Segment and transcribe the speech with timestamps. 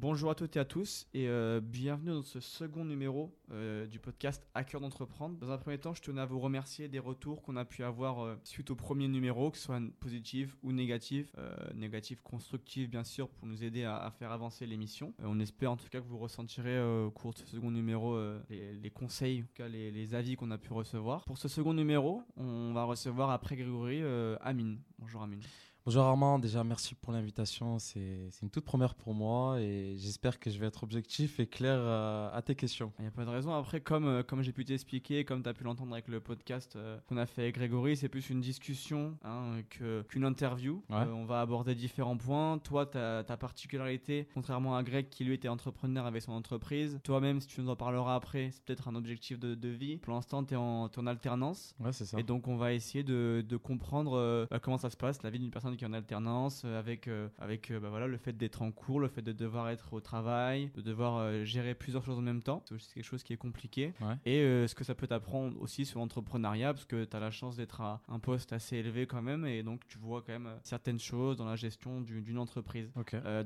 [0.00, 3.98] Bonjour à toutes et à tous et euh, bienvenue dans ce second numéro euh, du
[3.98, 5.36] podcast À cœur d'entreprendre.
[5.36, 8.24] Dans un premier temps, je tenais à vous remercier des retours qu'on a pu avoir
[8.24, 11.36] euh, suite au premier numéro, que ce soit positif ou négatif.
[11.74, 15.12] négatif, constructif bien sûr pour nous aider à, faire avancer l'émission.
[15.22, 18.72] on espère en tout cas que vous ressentirez au cours de ce second numéro les,
[18.72, 21.26] les, conseils, en tout cas les, les avis qu'on a pu recevoir.
[21.26, 24.02] Pour ce second numéro, on va recevoir après Grégory
[24.40, 24.78] Amine.
[24.98, 25.42] Bonjour Amine.
[25.86, 27.78] Bonjour Armand, déjà merci pour l'invitation.
[27.78, 31.78] C'est une toute première pour moi et j'espère que je vais être objectif et clair
[31.78, 32.92] euh, à, tes questions.
[32.98, 33.54] Il n'y a pas de raison.
[33.54, 36.76] Après, comme, euh, comme j'ai pu t'expliquer, comme tu as pu l'entendre avec le podcast
[36.76, 40.82] euh, qu'on a fait avec Grégory, c'est plus une discussion hein, qu'une interview.
[40.90, 42.58] on va aborder différents points.
[42.58, 47.40] Toi, ta, ta particularité, contrairement à Greg qui lui était entrepreneur avec son entreprise, toi-même,
[47.40, 49.96] si tu nous en parleras après, c'est peut-être un objectif de, de, vie.
[49.96, 51.74] Pour l'instant, tu es, en, en alternance.
[51.80, 52.20] Ouais, c'est ça.
[52.20, 55.50] Et donc, on va essayer de, de comprendre comment ça se passe, la vie d'une
[55.50, 58.62] personne qui est en alternance, euh, avec, euh, avec euh, bah voilà, le fait d'être
[58.62, 62.22] en cours, le fait de devoir être au travail, de devoir gérer plusieurs choses en
[62.22, 62.62] même temps.
[62.66, 63.92] C'est aussi quelque chose qui est compliqué.
[64.24, 67.56] Et ce que ça peut t'apprendre aussi sur l'entrepreneuriat, parce que tu as la chance
[67.56, 70.98] d'être à un poste assez élevé quand même, et donc tu vois quand même certaines
[70.98, 72.92] choses dans la gestion d'une entreprise.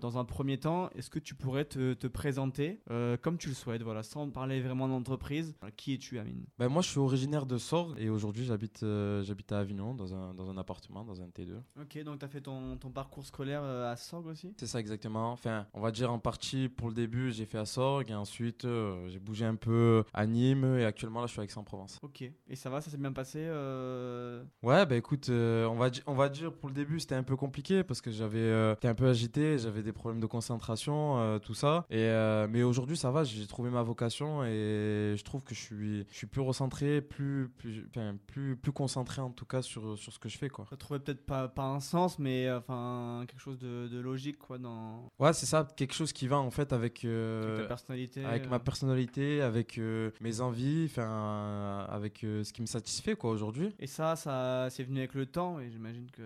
[0.00, 2.81] dans un premier temps, est-ce que tu pourrais te, te présenter
[3.22, 5.55] comme tu le souhaites, voilà, sans parler vraiment d'entreprise?
[5.77, 6.44] Qui es-tu, Amine?
[6.59, 8.84] Ben, Moi, je suis originaire de Sorgue et aujourd'hui, j'habite
[9.22, 11.56] j'habite à Avignon, dans un, dans un appartement, dans un T2.
[11.81, 14.55] Ok, donc tu as fait ton ton, parcours scolaire euh, à Sorgue aussi?
[14.59, 15.33] C'est ça exactement.
[15.33, 18.65] Enfin, on va dire en partie pour le début, j'ai fait à Sorgue et ensuite
[18.65, 21.98] euh, j'ai bougé un peu à Nîmes et actuellement là je suis à Aix-en-Provence.
[22.03, 22.23] Ok.
[22.23, 24.45] Et ça va, ça s'est bien passé euh?
[24.62, 27.84] Ouais, bah écoute, on, va on va dire pour le début c'était un peu compliqué
[27.84, 31.87] parce que j'avais un peu agité, j'avais des problèmes de concentration, tout ça.
[31.91, 32.09] Et,
[32.51, 36.17] mais aujourd'hui ça va, j'ai trouvé ma vocation et je trouve que je suis, je
[36.17, 37.89] suis plus recentré, plus, plus,
[38.27, 40.49] plus, plus concentré en tout cas sur, sur ce que je fais.
[40.49, 45.10] Tu trouvé peut-être pas, pas un sens, mais enfin quelque chose de, logique quoi dans.
[45.19, 47.05] Ouais, c'est ça, quelque chose qui va en fait avec.
[47.05, 48.24] Euh, avec personnalité.
[48.24, 48.58] Avec ma euh.
[48.58, 53.75] personnalité, avec euh, mes envies, enfin avec ce qui me satisfait quoi aujourd'hui.
[53.78, 56.22] Et ça, ça c'est venu avec le temps et j'imagine que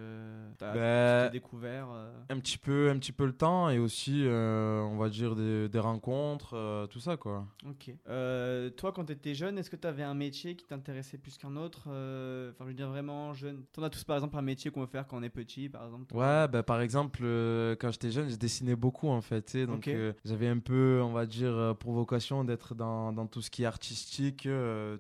[0.59, 1.89] t'as ben, découvert.
[2.29, 5.79] Un petit peu, un petit peu le temps et aussi on va dire des, des
[5.79, 7.47] rencontres, tout ça quoi.
[7.69, 7.93] Ok.
[8.77, 12.65] toi, quand t'étais jeune, est-ce que t'avais un métier qui t'intéressait plus qu'un autre Enfin,
[12.65, 13.65] je veux dire vraiment jeune?
[13.73, 15.85] T'en as tous par exemple un métier qu'on veut faire quand on est petit, par
[15.85, 16.17] exemple.
[16.17, 19.57] Ouais, bah, par exemple, euh, quand j'étais jeune, je dessinais beaucoup en fait.
[19.57, 23.51] Donc euh, j'avais un peu, on va dire, euh, provocation d'être dans, dans, tout ce
[23.51, 24.49] qui est artistique,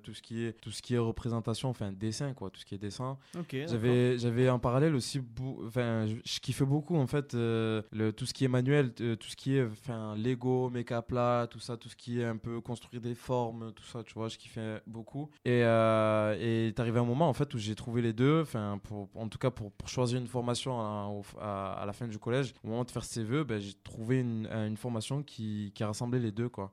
[0.02, 2.74] tout, ce qui est, tout ce qui est représentation, enfin dessin quoi, tout ce qui
[2.74, 3.18] est dessin.
[3.52, 5.20] j'avais, j'avais en parallèle aussi,
[5.66, 9.56] enfin, je, kiffais beaucoup en fait le, tout ce qui est manuel, tout ce qui
[9.56, 13.14] est enfin, Lego, méca plat, tout ça, tout ce qui est un peu construire des
[13.14, 15.30] formes, tout ça, tu vois, je kiffais beaucoup.
[15.44, 19.08] Et, et est arrivé un moment en fait où j'ai trouvé les deux, enfin, pour,
[19.14, 22.84] en tout cas pour, pour choisir une formation à, la fin du collège, au moment
[22.84, 26.32] de faire ses vœux, ben, j'ai trouvé une, une formation qui, qui, a rassemblé les
[26.32, 26.48] deux.
[26.48, 26.72] Quoi.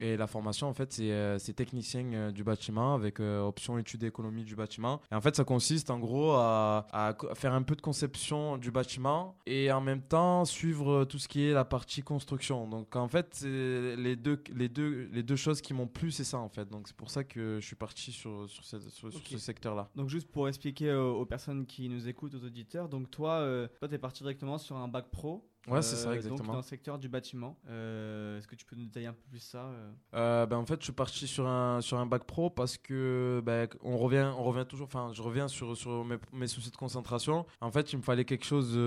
[0.00, 4.00] Et la formation, en fait, c'est, euh, technicien euh, du bâtiment avec euh, option études
[4.00, 5.00] d'économie du bâtiment.
[5.10, 8.70] Et en fait, ça consiste en gros à, à, faire un peu de conception du
[8.70, 12.66] bâtiment et en même temps suivre tout ce qui est la partie construction.
[12.68, 16.38] Donc en fait, les deux, les, deux, les deux choses qui m'ont plu, c'est ça
[16.38, 16.68] en fait.
[16.68, 19.90] Donc c'est pour ça que je suis parti sur, sur, ce secteur-là.
[19.94, 23.88] Donc juste pour expliquer aux, personnes qui nous écoutent, aux auditeurs, donc toi, euh, toi,
[23.88, 25.48] tu es parti directement sur un bac pro.
[25.68, 26.34] Ouais, c'est ça, exactement.
[26.34, 27.56] Euh, donc, dans le secteur du bâtiment.
[27.68, 29.70] Euh, est-ce que tu peux nous détailler un peu plus ça
[30.12, 33.68] ben, En fait, je suis parti sur un, sur un bac pro parce que ben,
[33.82, 37.46] on, revient, on revient toujours, enfin, je reviens sur, sur mes, mes, soucis de concentration.
[37.60, 38.78] En fait, il me fallait quelque chose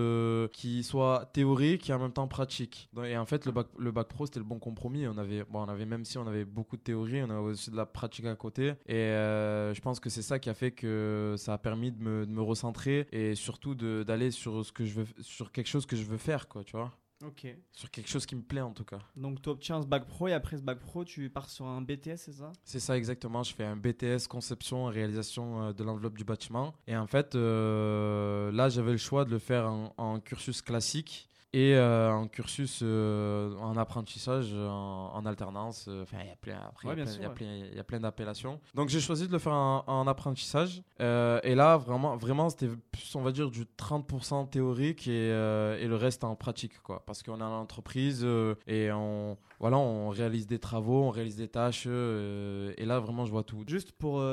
[0.51, 2.89] qui soit théorique et en même temps pratique.
[3.03, 5.07] Et en fait, le bac, le bac pro, c'était le bon compromis.
[5.07, 7.71] On avait, bon, on avait, même si on avait beaucoup de théorie, on avait aussi
[7.71, 8.73] de la pratique à côté.
[8.87, 9.11] Et
[9.75, 12.31] je pense que c'est ça qui a fait que ça a permis de me, de
[12.31, 16.03] me recentrer et surtout d'aller sur ce que je veux, sur quelque chose que je
[16.03, 16.91] veux faire, quoi, tu vois.
[17.23, 17.47] Ok.
[17.71, 18.99] Sur quelque chose qui me plaît en tout cas.
[19.15, 21.81] Donc tu obtiens ce bac pro et après ce bac pro tu pars sur un
[21.81, 22.51] BTS, c'est ça?
[22.63, 23.41] C'est ça exactement.
[23.43, 26.73] Je fais un BTS conception et réalisation euh, de l'enveloppe du bâtiment.
[26.87, 31.73] Et en fait, euh, là j'avais le choix de le faire en cursus classique et
[31.73, 35.85] euh, un cursus euh, en apprentissage en, alternance.
[35.87, 36.89] Euh, enfin, il y a plein, après,
[37.73, 38.59] y a plein, d'appellations.
[38.73, 40.83] Donc j'ai choisi de le faire en, apprentissage.
[40.99, 45.95] et là, vraiment, vraiment c'était plus, on va dire, du 30% théorique et, et, le
[45.95, 47.01] reste en pratique, quoi.
[47.05, 48.27] Parce qu'on est en entreprise
[48.67, 51.85] et on, voilà, on réalise des travaux, on réalise des tâches.
[51.85, 53.63] et là, vraiment, je vois tout.
[53.67, 54.23] Juste pour,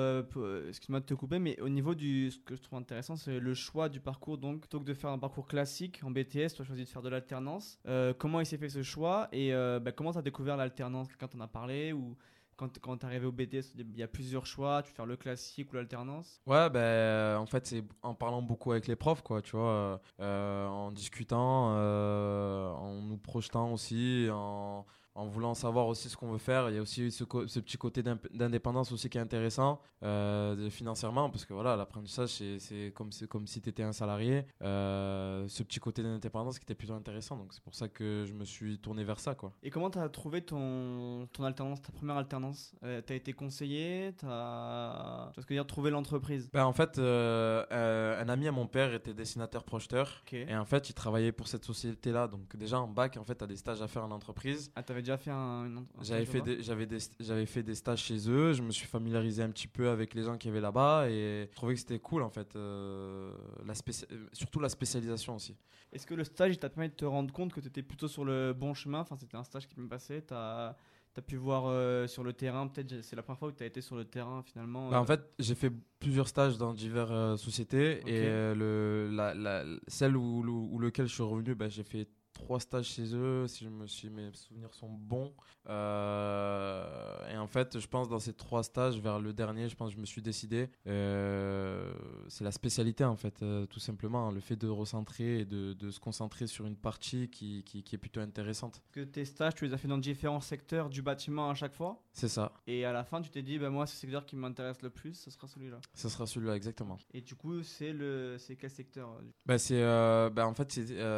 [0.69, 3.55] excuse-moi de te couper, mais au niveau du, ce que je trouve intéressant, c'est le
[3.55, 4.39] choix du parcours.
[4.39, 7.03] Donc, plutôt que de faire un parcours classique en BTS, tu as choisi de faire
[7.03, 7.79] de l'alternance.
[7.87, 11.09] Euh, comment il s'est fait ce choix et euh, bah, comment tu as découvert l'alternance?
[11.09, 12.17] Quelqu'un t'en a parlé ou
[12.57, 15.17] quand, quand tu arrivé au BTS, il y a plusieurs choix, tu fais faire le
[15.17, 16.41] classique ou l'alternance?
[16.47, 20.69] Ouais, ben en fait, c'est en parlant beaucoup avec les profs, quoi, tu vois, euh,
[20.69, 26.39] en discutant, euh, en nous projetant aussi, en en voulant savoir aussi ce qu'on veut
[26.39, 26.71] faire.
[26.71, 31.31] Il y a aussi ce, ce petit côté d'indépendance aussi qui est intéressant euh, financièrement,
[31.31, 34.47] parce que voilà, l'apprentissage, c'est comme, comme si tu étais un salarié.
[34.63, 37.37] Euh, ce petit côté d'indépendance qui était plutôt intéressant.
[37.37, 39.35] Donc c'est pour ça que je me suis tourné vers ça.
[39.35, 39.53] Quoi.
[39.63, 42.75] Et comment tu as trouvé ton, ton alternance, ta première alternance?
[42.83, 46.49] Euh, Tu as été conseillé Tu as, tu que dire, trouver l'entreprise?
[46.53, 50.23] Ben, En fait, un ami à mon père était dessinateur projeteur.
[50.33, 52.29] Et en fait, il travaillait pour cette société-là.
[52.29, 54.73] Donc déjà en bac, en fait, tu as des stages à faire en entreprise.
[54.75, 55.85] Ah, déjà fait un.
[56.01, 58.53] j'avais fait, des, j'avais des, j'avais fait des stages chez eux.
[58.53, 61.57] Je me suis familiarisé un petit peu avec les gens qui avaient là-bas et je
[61.57, 62.57] trouvais que c'était cool en fait.
[62.57, 63.33] Euh,
[63.67, 65.57] la euh, surtout la spécialisation aussi.
[65.93, 68.25] Est-ce que le stage t'a permis de te rendre compte que tu étais plutôt sur
[68.25, 69.01] le bon chemin?
[69.01, 70.23] Enfin, c'était un stage qui me passait.
[70.23, 70.75] T'as
[71.15, 73.63] tu as pu voir euh, sur le terrain, peut-être c'est la première fois que tu
[73.63, 75.71] as été sur le terrain finalement bah, En fait, j'ai fait
[76.01, 78.23] plusieurs stages dans diverses sociétés et
[78.55, 82.87] le, la, la, celle où, où, lequel je suis revenu, bah, j'ai fait trois stages
[82.87, 85.33] chez eux, si je me suis, mes souvenirs sont bons.
[85.69, 89.91] Euh, et en fait, je pense dans ces trois stages, vers le dernier, je pense
[89.91, 90.69] que je me suis décidé.
[90.87, 91.93] Euh,
[92.29, 95.91] c'est la spécialité en fait, euh, tout simplement, le fait de recentrer et de, de,
[95.91, 98.83] se concentrer sur une partie qui, qui, qui, est plutôt intéressante.
[98.93, 102.03] Que tes stages, tu les as fait dans différents secteurs du bâtiment à chaque fois
[102.13, 102.53] C'est ça.
[102.67, 105.15] Et à la fin, tu t'es dit, bah, moi, ce secteur qui m'intéresse le plus,
[105.15, 105.81] ce sera celui-là.
[105.95, 106.99] Ce sera celui-là, exactement.
[107.13, 110.73] Et du coup, c'est le, c'est quel secteur bah, c'est, bah, en fait,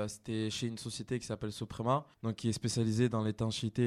[0.08, 3.82] c'était chez une société qui s'appelle Suprema, donc qui est spécialisée dans l'étanchéité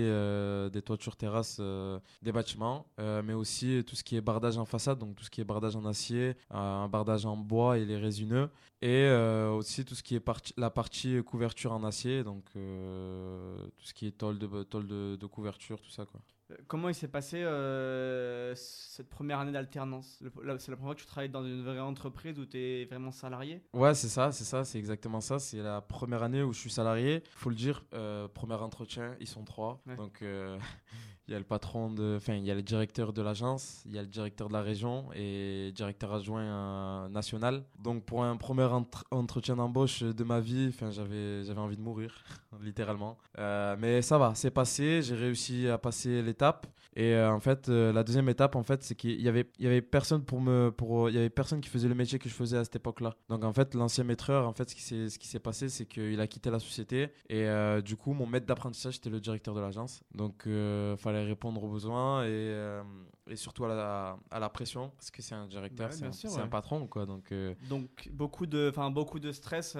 [0.47, 4.57] euh, des toitures terrasses euh, des bâtiments, euh, mais aussi tout ce qui est bardage
[4.57, 7.85] en façade, donc tout ce qui est bardage en acier, un bardage en bois et
[7.85, 8.49] les résineux,
[8.81, 9.09] et
[9.51, 10.23] aussi tout ce qui est
[10.57, 15.25] la partie couverture en acier, donc tout ce qui est tôle de, tôle de, de
[15.25, 16.21] couverture, tout ça quoi.
[16.67, 20.21] Comment il s'est passé euh, cette première année d'alternance?
[20.21, 23.11] C'est la première fois que tu travailles dans une vraie entreprise où tu es vraiment
[23.11, 23.61] salarié?
[23.73, 25.39] Ouais, c'est ça, c'est ça, c'est exactement ça.
[25.39, 27.21] C'est la première année où je suis salarié.
[27.31, 29.81] Faut le dire, euh, premier entretien, ils sont trois.
[29.97, 30.57] Donc, euh,
[31.27, 33.93] il y a le patron de, enfin, il y a le directeur de l'agence, il
[33.93, 37.65] y a le directeur de la région et directeur adjoint national.
[37.79, 38.67] Donc, pour un premier
[39.11, 42.23] entretien d'embauche de ma vie, enfin, j'avais, j'avais envie de mourir,
[42.61, 43.17] littéralement.
[43.37, 45.01] mais ça va, c'est passé.
[45.01, 46.67] J'ai réussi à passer les étape.
[46.95, 49.65] Et euh, en fait, euh, la deuxième étape, en fait, c'est qu'il y avait, il
[49.65, 52.27] y avait personne pour me, pour, il y avait personne qui faisait le métier que
[52.27, 53.13] je faisais à cette époque-là.
[53.29, 56.49] Donc en fait, l'ancien maîtreur, en fait, ce qui s'est, passé, c'est qu'il a quitté
[56.49, 60.01] la société et euh, du coup, mon maître d'apprentissage c'était le directeur de l'agence.
[60.15, 62.81] Donc il fallait répondre aux besoins et,
[63.27, 66.87] et surtout à la, à la, pression parce que c'est un directeur, c'est, un, patron,
[66.87, 67.05] quoi.
[67.05, 67.33] Donc
[67.69, 69.73] donc beaucoup de, enfin beaucoup de stress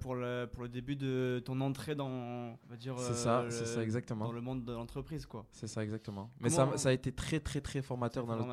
[0.00, 2.98] pour le pour le début de ton entrée dans, on va dire.
[2.98, 4.26] C'est ça, c'est ça exactement.
[4.26, 5.46] Dans le monde de l'entreprise, quoi.
[5.52, 6.30] C'est ça exactement.
[6.40, 8.44] Mais ça, ça, a été très très très formateur dans le,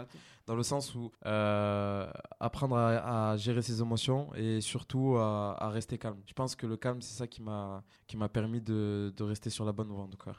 [0.45, 2.09] dans le sens où euh,
[2.39, 6.19] apprendre à, gérer ses émotions et surtout à, rester calme.
[6.25, 9.49] Je pense que le calme, c'est ça qui m'a qui m'a permis de, de, rester
[9.49, 10.33] sur la bonne voie en tout cas.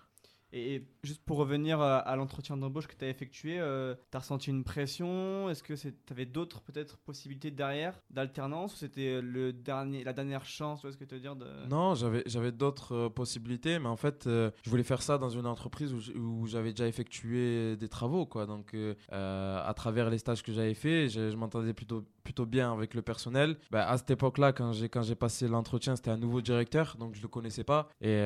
[0.53, 4.51] Et juste pour revenir à, l'entretien d'embauche que tu as effectué, euh, tu as ressenti
[4.51, 5.49] une pression?
[5.49, 8.75] Est-ce que tu avais d'autres peut-être possibilités derrière d'alternance?
[8.75, 11.37] Ou c'était le dernier, la dernière chance ce que tu veux dire.
[11.69, 15.47] Non, j'avais d'autres euh, possibilités, mais en fait, euh, je voulais faire ça dans une
[15.47, 18.27] entreprise où, j'avais déjà effectué des travaux.
[18.27, 18.47] Quoi.
[18.47, 18.75] Donc,
[19.11, 23.03] à travers les stages que j'avais fait, je, je m'entendais plutôt, plutôt bien avec le
[23.03, 23.57] personnel.
[23.71, 27.23] Bah, à cette époque-là, quand j'ai passé l'entretien, c'était un nouveau directeur, donc je ne
[27.25, 27.89] le connaissais pas.
[28.01, 28.21] Et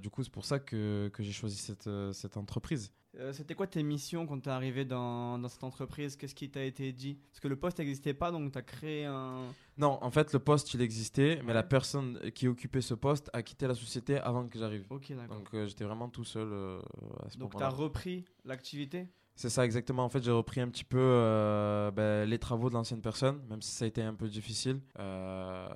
[0.00, 2.92] du coup, c'est pour ça que, que j'ai choisi cette, euh, cette entreprise?
[3.18, 6.16] Euh, c'était quoi tes missions quand tu es arrivé dans, dans cette entreprise?
[6.16, 7.18] Qu'est-ce qui t'a été dit?
[7.30, 9.46] Parce que le poste n'existait pas, donc tu as créé un...
[9.78, 13.42] Non, en fait, le poste, il existait, mais la personne qui occupait ce poste a
[13.42, 14.86] quitté la société avant que j'arrive.
[14.90, 15.38] Ok, d'accord.
[15.38, 17.38] Donc euh, j'étais vraiment tout seul à ce moment-là.
[17.38, 19.08] Donc tu as repris l'activité?
[19.36, 20.02] C'est ça exactement.
[20.02, 23.60] En fait, j'ai repris un petit peu euh, ben, les travaux de l'ancienne personne, même
[23.60, 24.80] si ça a été un peu difficile.
[24.98, 25.68] Euh,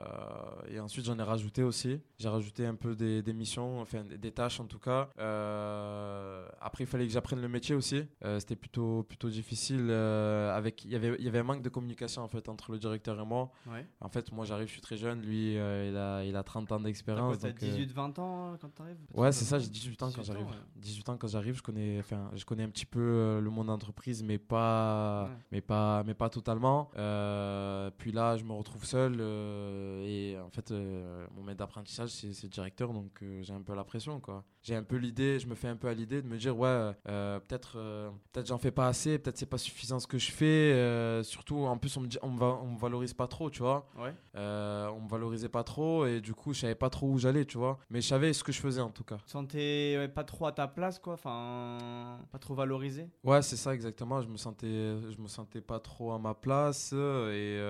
[0.70, 2.00] et ensuite, j'en ai rajouté aussi.
[2.18, 5.10] J'ai rajouté un peu des, des, missions, enfin des tâches en tout cas.
[5.18, 8.02] Euh, après, il fallait que j'apprenne le métier aussi.
[8.38, 9.90] C'était plutôt plutôt difficile.
[9.90, 12.78] avec, il y avait il y avait un manque de communication en fait entre le
[12.78, 13.52] directeur et moi.
[14.00, 15.20] En fait, moi, j'arrive, je suis très jeune.
[15.20, 17.38] Lui, il a il a 30 ans d'expérience.
[17.38, 19.58] T'as 18-20 ans quand tu arrives Ouais, c'est ça.
[19.58, 20.46] J'ai 18 ans quand j'arrive.
[20.76, 24.22] 18 ans quand j'arrive, je connais, enfin, je connais un petit peu le mon entreprise,
[24.22, 26.90] mais pas, mais pas, mais pas totalement.
[26.96, 32.10] Euh, puis là, je me retrouve seul euh, et en fait, euh, mon maître d'apprentissage,
[32.10, 34.44] c'est le directeur, donc j'ai un peu la pression, quoi.
[34.62, 36.92] J'ai un peu l'idée, je me fais un peu à l'idée de me dire, ouais,
[37.04, 37.78] peut-être
[38.32, 41.22] peut-être j'en fais pas assez, peut-être c'est pas suffisant ce que je fais.
[41.24, 43.88] surtout, en plus, on me, dit, on, me on me valorise pas trop, tu vois.
[43.98, 44.14] Ouais.
[44.34, 47.58] on me valorisait pas trop et du coup, je savais pas trop où j'allais, tu
[47.58, 47.78] vois.
[47.90, 49.18] Mais je savais ce que je faisais en tout cas.
[49.24, 53.08] Tu sentais pas trop à ta place, quoi Enfin, pas trop valorisé?
[53.24, 54.20] Ouais, c'est ça exactement.
[54.22, 57.60] Je me sentais, je me sentais pas trop à ma place et,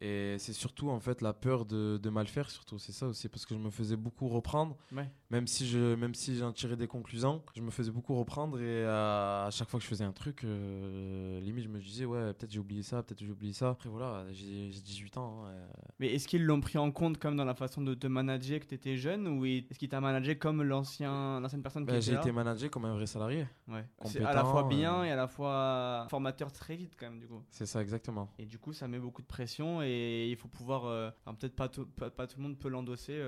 [0.00, 2.78] et c'est surtout en fait la peur de, de mal faire, surtout.
[2.78, 4.76] C'est ça aussi, parce que je me faisais beaucoup reprendre.
[4.92, 8.60] Ouais même si je même si j'en tirais des conclusions je me faisais beaucoup reprendre
[8.60, 12.32] et à, chaque fois que je faisais un truc euh, limite je me disais ouais
[12.34, 15.66] peut-être j'ai oublié ça peut-être j'ai oublié ça après voilà j'ai 18 ans hein, euh.
[15.98, 18.66] mais est-ce qu'ils l'ont pris en compte comme dans la façon de te manager que
[18.66, 22.14] tu étais jeune ou est-ce qu'il t'a managé comme l'ancien l'ancienne personne qui ben, j'ai
[22.14, 25.04] été managé comme un vrai salarié ouais c'est à la fois bien euh.
[25.04, 28.46] et à la fois formateur très vite quand même du coup c'est ça exactement et
[28.46, 32.26] du coup ça met beaucoup de pression et il faut pouvoir peut-être pas, pas, pas,
[32.26, 33.20] tout le monde peut l'endosser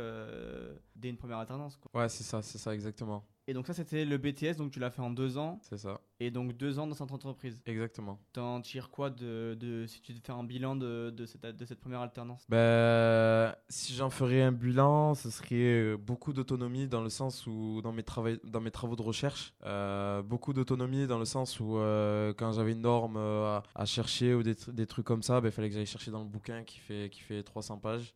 [0.94, 2.00] dès une première alternance quoi.
[2.00, 3.24] Ouais, c'est ça, c'est ça exactement.
[3.46, 5.58] Et donc ça, c'était le BTS, donc tu l'as fait en deux ans.
[5.62, 6.02] C'est ça.
[6.20, 7.62] Et donc deux ans dans cette entreprise.
[7.64, 8.18] Exactement.
[8.32, 11.78] T'en tires quoi de, de, si tu faire un bilan de, de, cette, de cette
[11.78, 12.44] première alternance?
[12.48, 17.80] Ben, Si j'en ferais un bilan, ce serait euh, beaucoup d'autonomie dans le sens où,
[17.82, 18.04] dans mes,
[18.42, 22.72] dans mes travaux de recherche, euh, beaucoup d'autonomie dans le sens où euh, quand j'avais
[22.72, 25.86] une norme à, chercher ou des, des, trucs comme ça, ben, il fallait que j'aille
[25.86, 28.14] chercher dans le bouquin qui fait, qui fait 300 pages.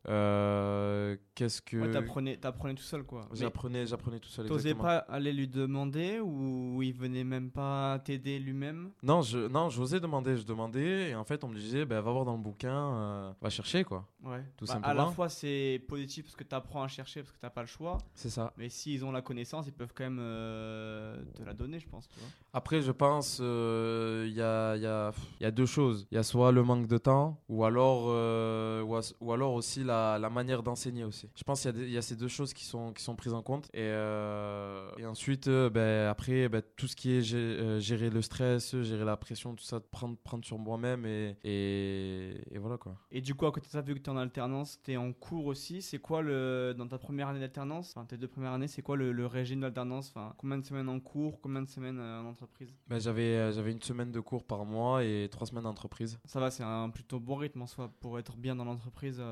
[1.34, 1.76] Qu'est-ce que...
[1.76, 3.28] Ouais, t'apprenais, tout seul quoi.
[3.32, 4.46] J'apprenais, tout seul.
[4.46, 8.90] T'osais pas lui demander ou il venait même pas t'aider lui-même?
[9.02, 12.10] Non, je non, j'osais demander, je demandais et en fait on me disait bah, va
[12.10, 14.08] voir dans le bouquin, euh, va chercher quoi.
[14.22, 14.42] Ouais.
[14.56, 14.90] Tout bah, simplement.
[14.90, 17.62] À la fois c'est positif parce que tu apprends à chercher parce que t'as pas
[17.62, 17.98] le choix.
[18.14, 18.52] C'est ça.
[18.56, 22.08] Mais s'ils ont la connaissance, ils peuvent quand même euh, te la donner, je pense.
[22.52, 26.06] Après, je pense il euh, y, a, y, a, y a deux choses.
[26.10, 28.04] Il y a soit le manque de temps ou alors
[29.20, 31.28] ou, alors aussi la, la manière d'enseigner aussi.
[31.34, 33.42] Je pense qu'il y, y, a ces deux choses qui sont qui sont prises en
[33.42, 33.88] compte et,
[34.98, 37.22] et ensuite, ben, après, ben, tout ce qui est
[37.82, 42.76] gérer le stress, gérer la pression, tout ça, prendre, prendre sur moi-même et, et, voilà
[42.78, 42.96] quoi.
[43.10, 44.96] Et du coup, à côté de ça, vu que tu es en alternance, tu es
[44.96, 48.52] en cours aussi, c'est quoi le, dans ta première année d'alternance, enfin tes deux premières
[48.52, 51.98] années, c'est quoi le, régime d'alternance enfin, Combien de semaines en cours, combien de semaines
[51.98, 52.74] euh, en entreprise?
[52.88, 56.18] Ben, J'avais j'avais une semaine de cours par mois et trois semaines d'entreprise.
[56.24, 59.22] Ça va, c'est un plutôt bon rythme en soi pour être bien dans l'entreprise.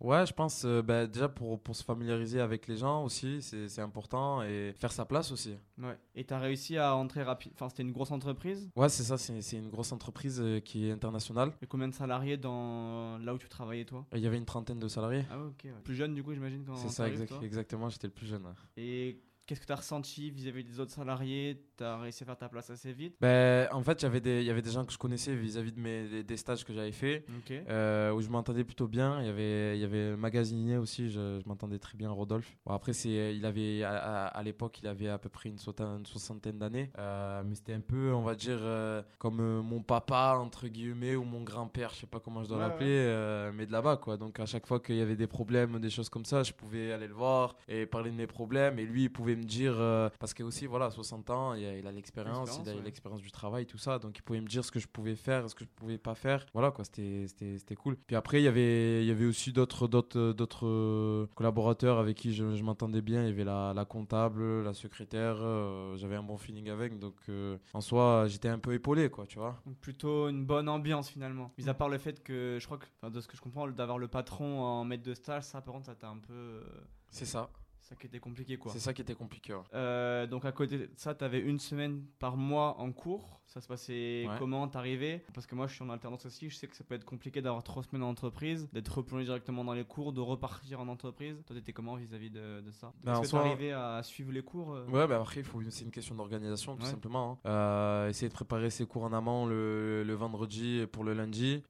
[0.00, 4.42] Ouais, je pense ben, déjà pour, pour se familiariser avec les gens aussi, c'est important
[4.42, 5.56] et faire sa place aussi.
[5.78, 5.98] Ouais.
[6.14, 7.52] Et tu as réussi à entrer rapide.
[7.54, 10.92] Enfin, c'était une grosse entreprise Ouais, c'est ça, c'est une grosse entreprise euh, qui est
[10.92, 11.52] internationale.
[11.62, 14.06] Et combien de salariés dans là où tu travaillais, toi?
[14.14, 15.24] Il y avait une trentaine de salariés.
[15.30, 15.66] Ah, ok.
[15.84, 16.64] Plus jeune, du coup, j'imagine.
[16.76, 18.44] C'est ça, exactement, j'étais le plus jeune.
[18.76, 21.62] Et Qu'est-ce que tu as ressenti vis-à-vis des autres salariés?
[21.78, 23.14] Tu as réussi à faire ta place assez vite?
[23.20, 24.06] Ben, En fait, il
[24.42, 27.24] y avait des gens que je connaissais vis-à-vis de mes, des stages que j'avais fait,
[27.68, 29.20] euh, où je m'entendais plutôt bien.
[29.20, 32.56] Il y avait, il y avait magasinier aussi, je, m'entendais très bien, Rodolphe.
[32.66, 36.90] Bon, après, il avait, à, l'époque, il avait à peu près une, soixantaine, d'années.
[36.98, 41.22] Euh, mais c'était un peu, on va dire, euh, comme mon papa, entre guillemets, ou
[41.22, 43.98] mon grand-père, je sais pas comment je dois l'appeler, mais de là-bas.
[43.98, 44.16] quoi.
[44.16, 46.90] Donc, à chaque fois qu'il y avait des problèmes, des choses comme ça, je pouvais
[46.90, 48.80] aller le voir et parler de mes problèmes.
[48.80, 51.92] Et lui, il pouvait me dire, euh, parce que aussi, voilà, 60 ans, il a
[51.92, 54.80] l'expérience, il a l'expérience du travail, tout ça, donc il pouvait me dire ce que
[54.80, 56.46] je pouvais faire, ce que je pouvais pas faire.
[56.52, 57.96] Voilà, quoi, c'était cool.
[58.06, 62.44] Puis après, il y avait, il y avait aussi d'autres d'autres collaborateurs avec qui je,
[62.62, 63.22] m'entendais bien.
[63.22, 67.14] Il y avait la, la comptable, la secrétaire, euh, j'avais un bon feeling avec, donc
[67.28, 69.60] euh, en soi, j'étais un peu épaulé, quoi, tu vois.
[69.66, 71.52] Donc plutôt une bonne ambiance finalement.
[71.58, 73.98] Mis à part le fait que, je crois que, de ce que je comprends, d'avoir
[73.98, 76.62] le patron en maître de stage, ça, par contre, ça t'a un peu.
[77.10, 77.50] C'est ça
[77.86, 78.72] ça qui était compliqué quoi.
[78.72, 79.56] C'est ça qui était compliqué.
[79.74, 83.40] Euh, donc à côté de ça, tu avais une semaine par mois en cours.
[83.46, 85.24] Ça se passait comment T'arrivais?
[85.32, 87.40] Parce que moi je suis en alternance aussi, je sais que ça peut être compliqué
[87.40, 91.36] d'avoir trois semaines en entreprise, d'être replongé directement dans les cours, de repartir en entreprise.
[91.46, 92.92] Toi t'étais comment vis-à-vis de, ça?
[93.04, 94.84] Bah, Est-ce que t'arrivais à suivre les cours euh?
[94.88, 97.38] Ouais, bah après c'est une question d'organisation tout simplement.
[97.44, 97.48] Hein.
[97.48, 101.62] Euh, essayer de préparer ses cours en amont le, le vendredi pour le lundi.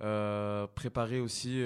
[0.75, 1.61] préparer aussi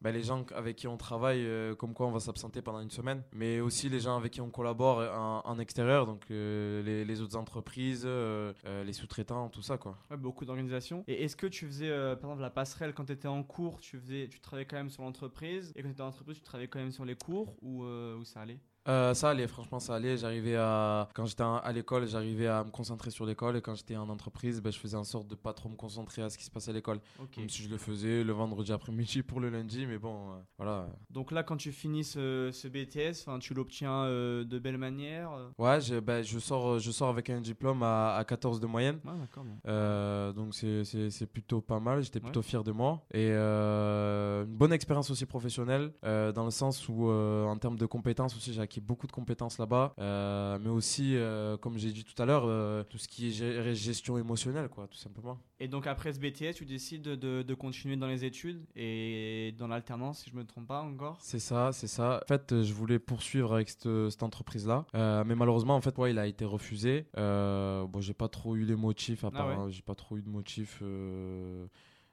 [0.00, 1.44] bah, les gens avec qui on travaille,
[1.76, 4.50] comme quoi on va s'absenter pendant une semaine, mais aussi les gens avec qui on
[4.50, 4.98] collabore
[5.44, 9.98] en, extérieur, donc euh, les, autres entreprises, euh, euh, les sous-traitants, tout ça quoi.
[10.18, 11.04] beaucoup d'organisations.
[11.06, 13.98] Et est-ce que tu faisais par exemple la passerelle quand tu étais en cours, tu
[13.98, 16.68] faisais, tu travaillais quand même sur l'entreprise et quand tu étais en entreprise, tu travaillais
[16.68, 18.58] quand même sur les cours ou, ou ça allait?
[18.88, 20.16] Euh, ça allait, franchement, ça allait.
[20.16, 23.96] J'arrivais à, quand j'étais à l'école, j'arrivais à me concentrer sur l'école et quand j'étais
[23.96, 26.44] en entreprise, ben, je faisais en sorte de pas trop me concentrer à ce qui
[26.44, 27.00] se passait à l'école.
[27.34, 30.88] Comme si je le faisais le vendredi après-midi pour le lundi, mais bon, euh, voilà.
[31.10, 35.80] Donc là, quand tu finis ce, ce BTS, tu l'obtiens euh, de belle manière Ouais,
[35.80, 38.98] je, ben, je, sors, je sors avec un diplôme à, à 14 de moyenne.
[39.66, 43.04] Ah, donc c'est plutôt pas mal, j'étais plutôt fier de moi.
[43.12, 48.54] Et une bonne expérience aussi professionnelle, dans le sens où, en termes de compétences aussi,
[48.54, 49.94] j'ai acquis beaucoup de compétences là-bas,
[50.60, 51.16] mais aussi,
[51.60, 55.38] comme j'ai dit tout à l'heure, tout ce qui est gestion émotionnelle, quoi, tout simplement.
[55.58, 59.66] Et donc après ce BTS, tu décides de, de continuer dans les études et dans
[59.66, 61.18] l'alternance, si je me trompe pas encore?
[61.20, 62.20] C'est ça, c'est ça.
[62.24, 66.18] En fait, je voulais poursuivre avec cette, cette entreprise-là, mais malheureusement, en fait, ouais, il
[66.18, 67.06] a été refusé.
[67.16, 70.82] bon, j'ai pas trop eu les motifs, à ah j'ai pas trop eu de motifs.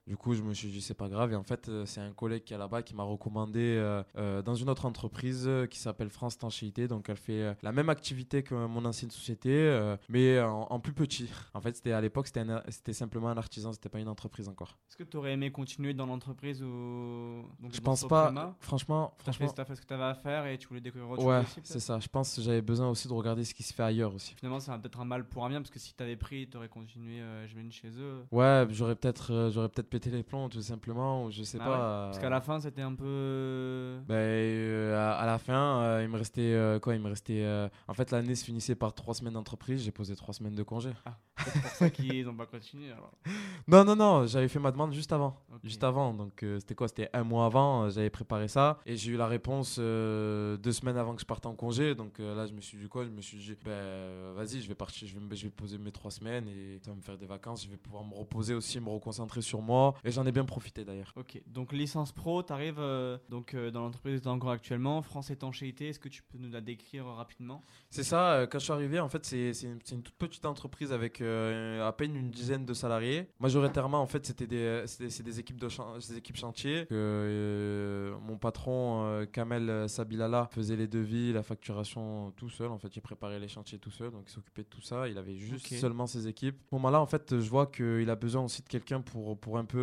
[0.07, 1.33] Du coup, je me suis dit, c'est pas grave.
[1.33, 4.41] Et en fait, euh, c'est un collègue qui est là-bas qui m'a recommandé euh, euh,
[4.41, 6.87] dans une autre entreprise qui s'appelle France Tanchéité.
[6.87, 11.29] Donc, elle fait la même activité que mon ancienne société, mais en, plus petit.
[11.53, 14.77] En fait, c'était à l'époque, c'était simplement un artisan, c'était pas une entreprise encore.
[14.87, 17.43] Est-ce que tu aurais aimé continuer dans l'entreprise ou.
[17.59, 18.55] Donc, je pense pas.
[18.59, 19.15] Franchement.
[19.23, 21.43] Tu as, fait ce que tu avais à faire et tu voulais découvrir autre ouais,
[21.43, 21.99] chose Ouais, c'est ça.
[21.99, 24.35] Je pense que j'avais besoin aussi de regarder ce qui se fait ailleurs aussi.
[24.35, 26.57] Finalement, c'est peut-être un mal pour un bien parce que si tu avais pris, tu
[26.57, 28.25] aurais continué, je viens chez eux.
[28.31, 31.77] Ouais, j'aurais peut-être j'aurais peut-être pété les plombs tout simplement, ou je sais ah pas.
[32.05, 33.99] Parce qu'à la fin, c'était un peu.
[34.07, 37.45] Ben, euh, à, la fin, euh, il me restait quoi Il me restait.
[37.87, 39.83] En fait, l'année se finissait par trois semaines d'entreprise.
[39.83, 40.91] J'ai posé trois semaines de congé.
[41.05, 43.11] Ah, c'est pour ça qu'ils n'ont pas continué alors.
[43.67, 44.25] Non, non, non.
[44.27, 45.35] J'avais fait ma demande juste avant.
[45.63, 46.13] Juste avant.
[46.13, 47.89] Donc, c'était quoi C'était un mois avant.
[47.89, 51.53] J'avais préparé ça et j'ai eu la réponse deux semaines avant que je parte en
[51.53, 51.95] congé.
[51.95, 54.75] Donc là, je me suis dit quoi Je me suis dit, ben, vas-y, je vais
[54.75, 55.07] partir.
[55.07, 57.65] Je vais, je vais poser mes trois semaines et ça va me faire des vacances.
[57.65, 59.86] Je vais pouvoir me reposer aussi, me reconcentrer sur moi.
[60.03, 61.13] Et j'en ai bien profiter d'ailleurs.
[61.15, 65.29] Ok, donc licence pro, tu arrives euh, donc, euh, dans l'entreprise où encore actuellement, France
[65.29, 67.63] Étanchéité, est-ce que tu peux nous la décrire rapidement?
[67.89, 70.91] C'est ça, euh, quand je suis arrivé, en fait, c'est une, une, toute petite entreprise
[70.91, 73.29] avec à peine une dizaine de salariés.
[73.39, 76.85] Majoritairement, en fait, c'était des, des, équipes de des équipes chantier.
[76.87, 82.69] Que, mon patron, Kamel Sabilala, faisait les devis, la facturation tout seul.
[82.69, 85.07] En fait, il préparait les chantiers tout seul, donc il s'occupait de tout ça.
[85.07, 86.55] Il avait juste seulement ses équipes.
[86.55, 89.57] À ce moment-là, en fait, je vois qu'il a besoin aussi de quelqu'un pour, pour
[89.57, 89.76] un peu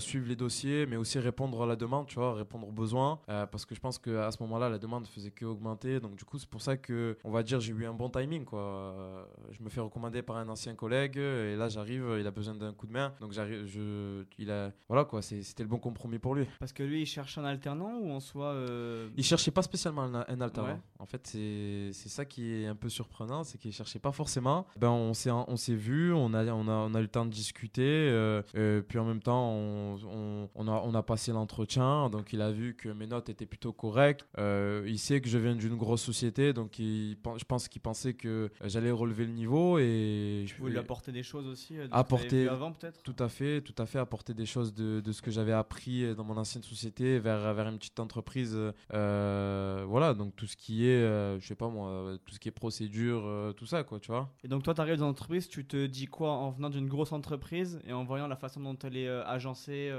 [0.00, 3.18] suivre les dossiers, mais aussi répondre à la demande, tu vois, répondre aux besoins.
[3.28, 6.00] Euh, parce que je pense qu'à ce moment-là, la demande faisait que augmenter.
[6.00, 8.44] Donc, du coup, c'est pour ça que, on va dire, j'ai eu un bon timing,
[8.44, 8.60] quoi.
[8.60, 12.54] Euh, je me fais recommander par un ancien collègue, et là, j'arrive, il a besoin
[12.54, 13.12] d'un coup de main.
[13.20, 16.46] Donc, j'arrive, je, il a, voilà, quoi, c'était le bon compromis pour lui.
[16.58, 18.46] Parce que lui, il cherche un alternant ou en soi.
[18.46, 19.08] Euh...
[19.16, 20.80] Il cherchait pas spécialement un, alternant.
[20.98, 24.66] En fait, c'est ça qui est un peu surprenant, c'est qu'il cherchait pas forcément.
[24.76, 27.24] Ben, on s'est on s'est vu, on a, on, a, on a eu le temps
[27.24, 28.42] de discuter, euh,
[28.82, 32.74] puis en même temps, on, on, a, on a passé l'entretien, donc il a vu
[32.74, 34.26] que mes notes étaient plutôt correctes.
[34.38, 38.14] Euh, il sait que je viens d'une grosse société, donc il, je pense qu'il pensait
[38.14, 41.78] que j'allais relever le niveau et je voulais lui apporter des choses aussi.
[41.78, 43.02] Euh, apporter avant peut-être?
[43.02, 46.14] Tout à fait, tout à fait apporter des choses de, de, ce que j'avais appris
[46.14, 48.56] dans mon ancienne société vers vers une petite entreprise.
[48.92, 51.00] Euh, voilà, donc tout ce qui est,
[51.40, 54.30] je sais pas moi, tout ce qui est procédure, tout ça quoi, tu vois.
[54.44, 57.12] Et donc toi, tu arrives dans l'entreprise, tu te dis quoi en venant d'une grosse
[57.12, 59.92] entreprise et en voyant la façon dont elle est agencée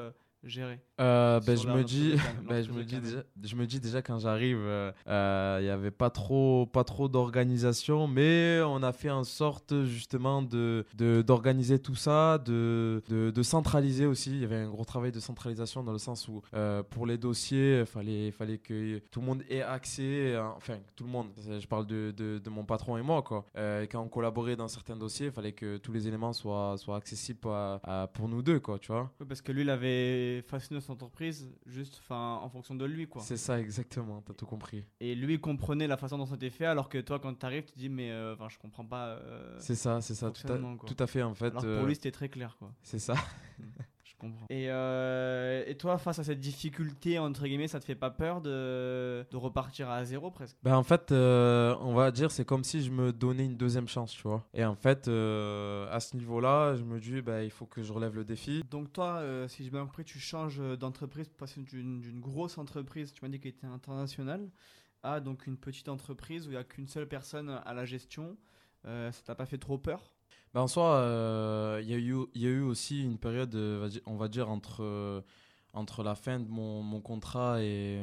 [0.43, 0.79] gérer.
[0.99, 2.15] Euh, ben, je me dis
[2.47, 5.69] ben, je me dis déjà, je me dis déjà quand j'arrive euh, euh, il n'y
[5.69, 11.79] avait pas trop pas trop d'organisation mais on a fait en sorte justement de d'organiser
[11.79, 14.32] tout ça de, de, de, centraliser aussi.
[14.32, 16.41] Il y avait un gros travail de centralisation dans le sens où
[16.89, 21.27] pour les dossiers fallait fallait que tout le monde ait accès enfin tout le monde
[21.38, 23.45] je parle de, de, de mon patron et moi quoi.
[23.56, 27.39] Quand on collaborait dans certains dossiers il fallait que tous les éléments soient soient accessibles
[28.13, 29.12] pour nous deux quoi tu vois.
[29.27, 33.08] Parce que lui il avait façonné son entreprise juste en fonction de lui.
[33.08, 33.22] quoi.
[33.22, 34.84] C'est ça, exactement, t'as tout compris.
[35.00, 37.89] Et lui comprenait la façon dont c'était fait, alors que toi, quand t'arrives, tu dis,
[37.89, 39.08] mais euh, je comprends pas.
[39.08, 41.48] Euh, c'est ça, c'est ça, tout à, tout à, fait en fait.
[41.48, 42.56] Alors pour lui, euh, c'était très clair.
[42.58, 42.74] quoi.
[42.82, 43.15] C'est ça.
[44.49, 48.41] Et, euh, et, toi, face à cette difficulté, entre guillemets, ça te fait pas peur
[48.41, 50.57] de, de repartir à zéro presque?
[50.63, 53.88] Ben, En fait, euh, on va dire, c'est comme si je me donnais une deuxième
[53.88, 54.45] chance, tu vois.
[54.53, 57.91] Et en fait, euh, à ce niveau-là, je me dis, ben, il faut que je
[57.91, 58.63] relève le défi.
[58.69, 63.29] Donc toi, si je bien compris, tu changes d'entreprise, passer d'une grosse entreprise, tu m'as
[63.29, 64.49] dit qu'elle était internationale,
[65.01, 68.38] à donc une petite entreprise où il n'y a qu'une seule personne à la gestion.
[68.83, 70.13] ça t'a pas fait trop peur?
[70.53, 73.89] Bah, en soi, euh, il y, a eu, y a eu aussi une période, euh,
[74.05, 75.21] on va dire, entre, euh,
[75.73, 77.99] entre la fin de mon, mon contrat et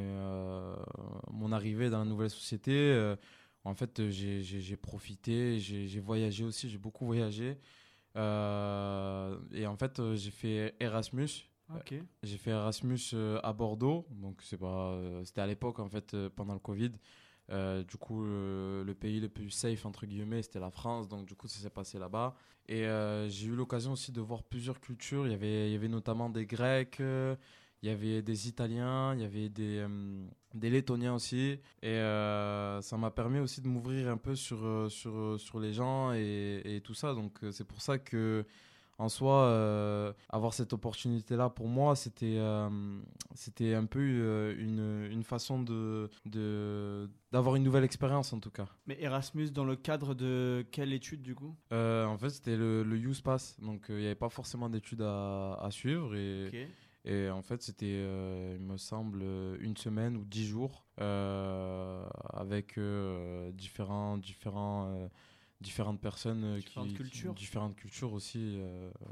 [1.31, 3.15] mon arrivée dans la nouvelle société.
[3.65, 7.59] en fait, j'ai profité, j'ai voyagé aussi, j'ai beaucoup voyagé.
[8.17, 11.29] et en fait, j'ai fait Erasmus.
[12.25, 16.59] J'ai fait Erasmus à Bordeaux, donc c'est pas, c'était à l'époque en fait pendant le
[16.59, 16.91] Covid.
[17.51, 21.09] Euh, du coup, le pays le plus safe, entre guillemets, c'était la France.
[21.09, 22.35] Donc, du coup, ça s'est passé là-bas.
[22.69, 25.27] Et euh, j'ai eu l'occasion aussi de voir plusieurs cultures.
[25.27, 29.23] Il y avait, il y avait notamment des Grecs, il y avait des Italiens, il
[29.23, 31.59] y avait des, euh, des Lettoniens aussi.
[31.83, 36.63] Et ça m'a permis aussi de m'ouvrir un peu sur, sur, sur les gens et,
[36.65, 37.15] et tout ça.
[37.15, 38.45] Donc, c'est pour ça que
[39.01, 42.39] en soi, avoir cette opportunité-là, pour moi, c'était
[43.35, 44.01] c'était un peu
[44.59, 48.67] une, une façon de, de d'avoir une nouvelle expérience en tout cas.
[48.87, 51.55] Mais Erasmus dans le cadre de quelle étude du coup?
[51.71, 55.55] En fait c'était le, le Youth Pass, donc il n'y avait pas forcément d'études à,
[55.55, 56.69] à, suivre et,
[57.05, 59.23] et en fait, c'était, euh, il me semble,
[59.61, 65.09] une semaine ou dix jours euh, avec euh, différents, différents,
[65.61, 66.57] différentes personnes.
[66.59, 67.35] Différentes cultures.
[67.35, 68.61] différentes cultures aussi.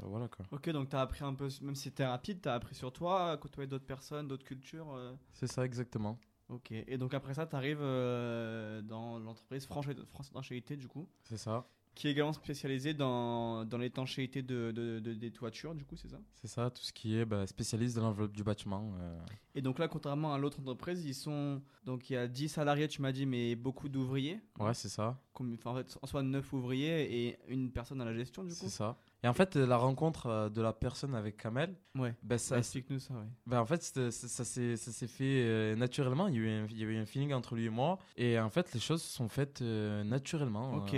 [0.03, 0.45] voilà quoi.
[0.51, 2.91] Ok, donc tu as appris un peu, même si c'était rapide, tu as appris sur
[2.91, 4.97] toi, à côtoyer d'autres personnes, d'autres cultures.
[5.33, 6.19] C'est ça, exactement.
[6.49, 11.67] Ok, et donc après ça, tu arrives dans l'entreprise France Étanchéité, du coup C'est ça
[11.99, 16.17] qui est également spécialisé dans, dans l'étanchéité de, de, des toitures, du coup, c'est ça?
[16.33, 18.93] C'est ça, tout ce qui est bah, spécialiste de l'enveloppe du bâtiment.
[19.01, 19.19] Euh.
[19.53, 21.61] Et donc là, contrairement à l'autre entreprise, ils sont.
[21.83, 24.39] Donc il y a 10 salariés, tu m'as dit, mais beaucoup d'ouvriers.
[24.59, 25.21] Ouais, c'est ça.
[25.33, 28.55] Comme, en fait, en soit 9 ouvriers et une personne à la gestion, du coup.
[28.55, 28.97] C'est ça.
[29.23, 32.15] Et en fait, la rencontre euh, de la personne avec Kamel, ouais.
[32.23, 33.13] Ben ça, explique-nous ça.
[33.13, 33.27] Ouais.
[33.45, 36.27] Ben en fait, ça, ça, s'est fait euh, naturellement.
[36.29, 37.99] Il y, a eu un, il y a eu un feeling entre lui et moi.
[38.15, 40.75] Et en fait, les choses sont faites euh, naturellement.
[40.75, 40.95] Ok.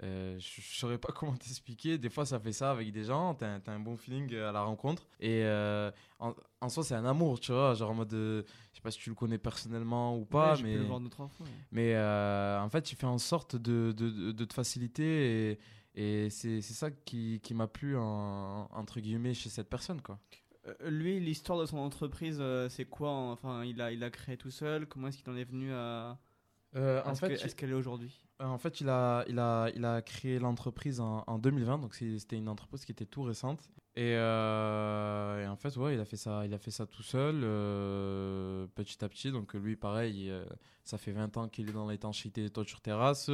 [0.00, 1.98] je ne saurais pas comment t'expliquer.
[1.98, 3.34] Des fois, ça fait ça avec des gens.
[3.34, 5.06] Tu as, un bon feeling à la rencontre.
[5.20, 5.44] Et
[6.20, 7.74] en, en, soi, c'est un amour, tu vois.
[7.74, 8.12] Genre en mode.
[8.12, 10.56] je sais pas si tu le connais personnellement ou pas.
[10.62, 11.28] mais pu le voir fois,
[11.70, 15.50] mais en fait, il fait en sorte de, de, de te faciliter.
[15.50, 15.58] Et
[15.98, 20.00] et c'est ça qui, qui m'a plu, en, entre guillemets, chez cette personne.
[20.00, 20.20] Quoi.
[20.68, 24.36] Euh, lui, l'histoire de son entreprise, euh, c'est quoi Enfin, il a, il a créé
[24.36, 24.86] tout seul?
[24.86, 26.16] Comment est-ce qu'il en est venu à.
[26.76, 28.16] Euh, en fait, est-ce qu'elle est aujourd'hui?
[28.38, 32.36] En fait, il a, il a, il a créé l'entreprise en, en, 2020, donc c'était
[32.36, 33.68] une entreprise qui était tout récente.
[33.96, 37.40] Et, et, en fait, ouais, il a fait ça, il a fait ça tout seul,
[38.76, 39.32] petit à petit.
[39.32, 40.30] Donc lui, pareil,
[40.84, 43.28] ça fait 20 ans qu'il est dans l'étanchéité des toitures terrasses.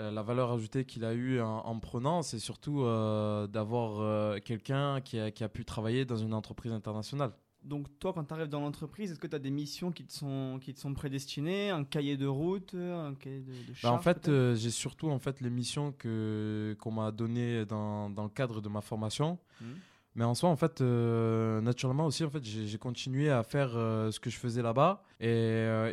[0.00, 5.00] Euh, la valeur ajoutée qu'il a eue en, prenant, c'est surtout euh, d'avoir euh, quelqu'un
[5.02, 7.32] qui a, qui a, pu travailler dans une entreprise internationale.
[7.64, 10.12] Donc toi, quand tu arrives dans l'entreprise, est-ce que tu as des missions qui te,
[10.12, 13.98] sont, qui te sont prédestinées, un cahier de route, un cahier de, de bah, En
[13.98, 18.62] fait, j'ai surtout en fait, les missions que, qu'on m'a données dans, dans, le cadre
[18.62, 19.38] de ma formation.
[19.60, 19.64] Mmh.
[20.14, 24.28] Mais en soi, en fait, naturellement aussi, en fait, j'ai continué à faire ce que
[24.28, 25.28] je faisais là-bas et,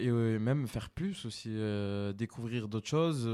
[0.02, 1.56] et même faire plus aussi,
[2.16, 3.28] découvrir d'autres choses.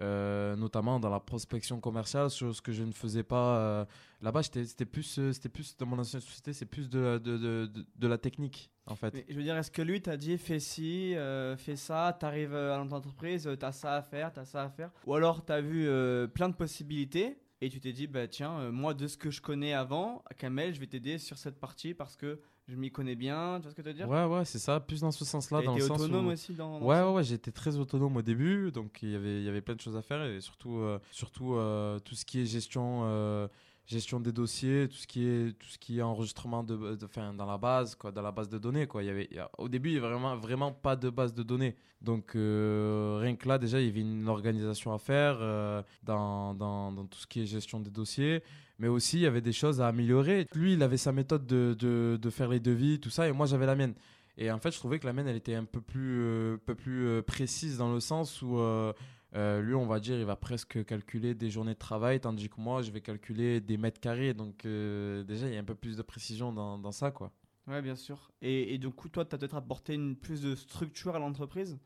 [0.00, 3.84] Euh, notamment dans la prospection commerciale, chose que je ne faisais pas euh,
[4.22, 4.42] là-bas.
[4.42, 8.08] C'était plus, euh, c'était plus dans mon ancienne société, c'est plus de, de, de, de,
[8.08, 9.24] la technique en fait.
[9.28, 11.14] je veux dire, est-ce que lui t'a dit fais ci,
[11.58, 15.44] fais ça, t'arrives à l'entreprise, t'as ça à faire, t'as ça à faire, ou alors
[15.44, 15.86] t'as vu
[16.34, 19.72] plein de possibilités et tu t'es dit bah tiens, moi de ce que je connais
[19.72, 23.62] avant, Kamel, je vais t'aider sur cette partie parce que je m'y connais bien, tu
[23.62, 24.08] vois ce que tu veux dire?
[24.08, 25.62] Ouais, ouais, c'est ça, plus dans ce sens-là.
[25.62, 29.00] Dans le sens autonome aussi dans, Ouais, ouais, ouais, j'étais très autonome au début, donc
[29.02, 31.54] il y avait, il y avait plein de choses à faire et surtout, euh, surtout
[31.54, 33.48] euh, tout ce qui est gestion, euh,
[33.86, 37.46] gestion des dossiers, tout ce qui est, tout ce qui est enregistrement de, de dans
[37.46, 39.02] la base, quoi, dans la base de données, quoi.
[39.02, 41.76] Il y avait, au début, il y avait vraiment, vraiment pas de base de données,
[42.00, 45.38] donc rien que là, déjà, il y avait une organisation à faire
[46.02, 48.42] dans, dans, dans tout ce qui est gestion des dossiers
[48.78, 50.48] mais aussi il y avait des choses à améliorer.
[50.54, 53.46] Lui, il avait sa méthode de, de, de faire les devis, tout ça, et moi
[53.46, 53.94] j'avais la mienne.
[54.36, 56.74] Et en fait, je trouvais que la mienne, elle était un peu plus, euh, peu
[56.74, 58.58] plus euh, précise dans le sens où
[59.34, 62.60] euh, lui, on va dire, il va presque calculer des journées de travail, tandis que
[62.60, 64.34] moi, je vais calculer des mètres carrés.
[64.34, 67.32] Donc déjà, il y a un peu plus de précision dans, dans ça, quoi.
[67.66, 68.32] Ouais, bien sûr.
[68.42, 71.78] Et, et du coup, toi, tu as peut-être apporté une plus de structure à l'entreprise?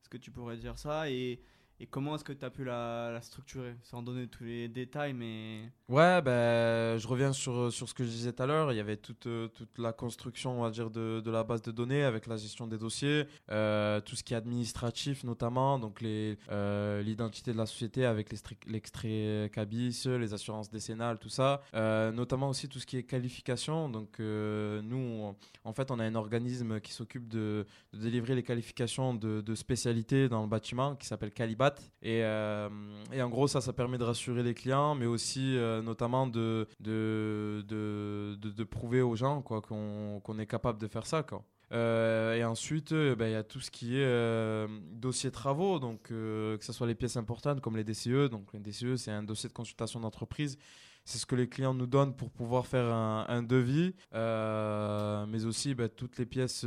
[0.00, 1.10] Est-ce que tu pourrais dire ça?
[1.10, 1.40] Et
[1.80, 3.76] et comment est-ce que tu as pu la, structurer?
[3.84, 5.70] Sans donner tous les détails, mais...
[5.88, 8.72] Ouais, ben, je reviens sur, sur ce que je disais tout à l'heure.
[8.72, 11.62] Il y avait toute, euh, toute la construction, on va dire, de, de la base
[11.62, 16.02] de données avec la gestion des dossiers, euh, tout ce qui est administratif notamment, donc
[16.02, 18.30] euh, l'identité de la société avec
[18.66, 21.62] l'extrait CABIS, les assurances décennales, tout ça.
[21.72, 23.88] notamment aussi tout ce qui est qualification.
[23.88, 29.14] Donc nous, en fait, on a un organisme qui s'occupe de, de, délivrer les qualifications
[29.14, 31.67] de, de spécialité dans le bâtiment qui s'appelle Calibat
[32.02, 32.68] et, euh,
[33.12, 36.66] et, en gros, ça, ça permet de rassurer les clients, mais aussi euh, notamment de
[36.80, 41.22] de, de, de, prouver aux gens quoi, qu'on, qu'on est capable de faire ça.
[41.22, 41.44] Quoi.
[41.72, 46.58] Euh, et ensuite, ben, il y a tout ce qui est dossier travaux, donc que
[46.60, 48.30] ce soit les pièces importantes comme les DCE.
[48.30, 50.56] Donc les DCE, c'est un dossier de consultation d'entreprise.
[51.04, 55.74] C'est ce que les clients nous donnent pour pouvoir faire un, un devis, mais aussi
[55.74, 56.66] ben, toutes les pièces, tout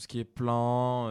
[0.00, 1.08] ce qui est plan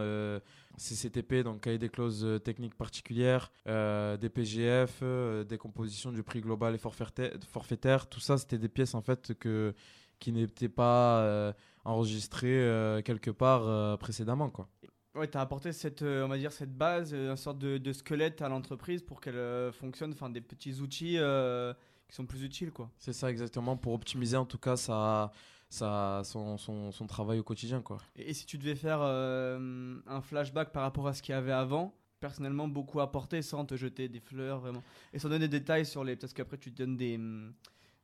[0.78, 6.22] CCTP, donc cahier des clauses euh, techniques particulières, euh, des PGF, euh, des compositions du
[6.22, 9.74] prix global et forfaitaire, tout ça, c'était des pièces en fait que,
[10.18, 14.48] qui n'étaient pas enregistrées quelque part précédemment.
[14.48, 14.68] Quoi.
[15.14, 18.42] Ouais, tu as apporté cette, on va dire, cette base, une sorte de, de squelette
[18.42, 22.90] à l'entreprise pour qu'elle fonctionne, enfin des petits outils qui qui sont plus utiles, quoi.
[22.98, 25.32] C'est ça, exactement, pour optimiser en tout cas ça
[25.74, 27.82] son, travail au quotidien.
[27.82, 27.98] Quoi.
[28.16, 31.52] Et, si tu devais faire euh, un flashback par rapport à ce qu'il y avait
[31.52, 34.82] avant, personnellement, beaucoup apporté sans te jeter des fleurs, vraiment.
[35.12, 36.16] Et sans donner des détails sur les.
[36.16, 37.18] Parce qu'après, tu te donnes des,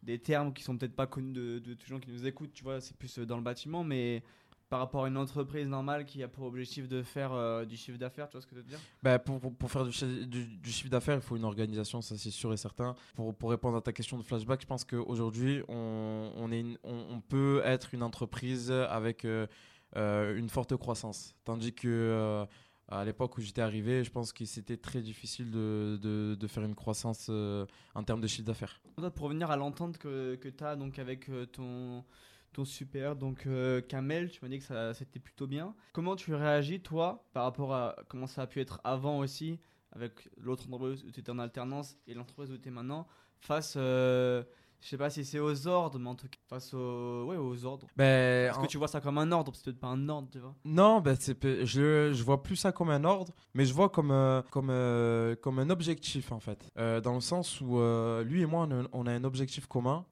[0.02, 2.52] des termes qui sont peut-être pas connus de, de, tous les gens qui nous écoutent,
[2.52, 4.22] tu vois, c'est plus euh, dans le bâtiment, mais
[4.70, 7.98] par rapport à une entreprise normale qui a pour objectif de faire euh, du chiffre
[7.98, 8.78] d'affaires, tu vois ce que je veux dire?
[9.02, 12.52] Bah, pour, pour, faire du, du, chiffre d'affaires, il faut une organisation, ça c'est sûr
[12.52, 12.94] et certain.
[13.16, 17.20] Pour, pour, répondre à ta question de flashback, je pense qu'aujourd'hui, on, on, est on,
[17.20, 19.48] peut être une entreprise avec euh,
[19.96, 21.34] euh, une forte croissance.
[21.44, 22.46] Tandis que
[22.86, 26.64] à l'époque où j'étais arrivé, je pense que c'était très difficile de, de, de, faire
[26.64, 28.80] une croissance en termes de chiffre d'affaires.
[29.14, 32.04] Pour revenir à l'entente que, que tu as donc avec ton
[32.52, 33.16] ton super.
[33.16, 35.74] Donc, euh, Kamel, tu m'as dit que ça c'était plutôt bien.
[35.92, 39.58] Comment tu réagis, toi, par rapport à comment ça a pu être avant aussi,
[39.92, 43.06] avec l'autre entreprise où tu étais en alternance et l'entreprise où tu es maintenant,
[43.38, 43.74] face.
[43.76, 44.44] Euh,
[44.80, 47.64] je sais pas si c'est aux ordres, mais en tout cas, face aux, ouais, aux
[47.64, 47.86] ordres.
[47.96, 50.38] Ben, Est-ce que tu vois ça comme un ordre C'est peut-être pas un ordre, tu
[50.38, 54.10] vois Non, ben, je, je vois plus ça comme un ordre, mais je vois comme,
[54.10, 56.70] euh, comme, euh, comme un objectif, en fait.
[56.78, 57.78] Euh, dans le sens où
[58.24, 60.04] lui et moi, on a, un objectif commun.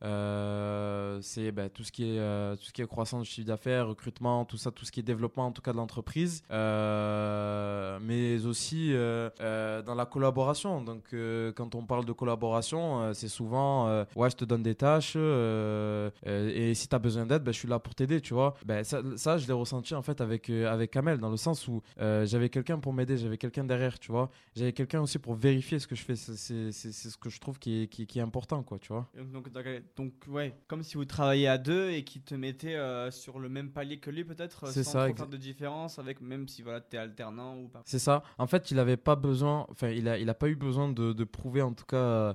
[1.23, 4.45] c'est ben, tout, ce qui est, tout ce qui est croissance du chiffre d'affaires, recrutement,
[4.45, 6.43] tout ça, tout ce qui est développement, en tout cas, de l'entreprise.
[6.51, 10.83] mais aussi dans la collaboration.
[10.83, 11.15] Donc,
[11.57, 16.51] quand on parle de collaboration, c'est souvent, ouais, je te donne des tâches euh, euh,
[16.55, 18.55] et si tu as besoin d'aide, ben, je suis là pour t'aider, tu vois.
[18.65, 21.69] Ben, ça, ça, je l'ai ressenti en fait avec, euh, avec Kamel, dans le sens
[21.69, 24.31] où j'avais quelqu'un pour m'aider, j'avais quelqu'un derrière, tu vois.
[24.55, 26.17] J'avais quelqu'un aussi pour vérifier ce que je fais.
[26.17, 29.09] C'est ce que je trouve qui est, qui, qui est important, quoi, tu vois.
[29.33, 29.49] Donc,
[29.97, 32.77] donc, ouais, comme si vous travailliez à deux et qui te mettait
[33.11, 36.49] sur le même palier que lui, peut-être, sans ça, trop faire de différence, avec même
[36.49, 37.83] si voilà, tu es alternant ou pas.
[37.85, 38.23] C'est ça.
[38.39, 41.13] En fait, il avait pas besoin, enfin, il a, il a pas eu besoin de,
[41.13, 42.35] de prouver en tout cas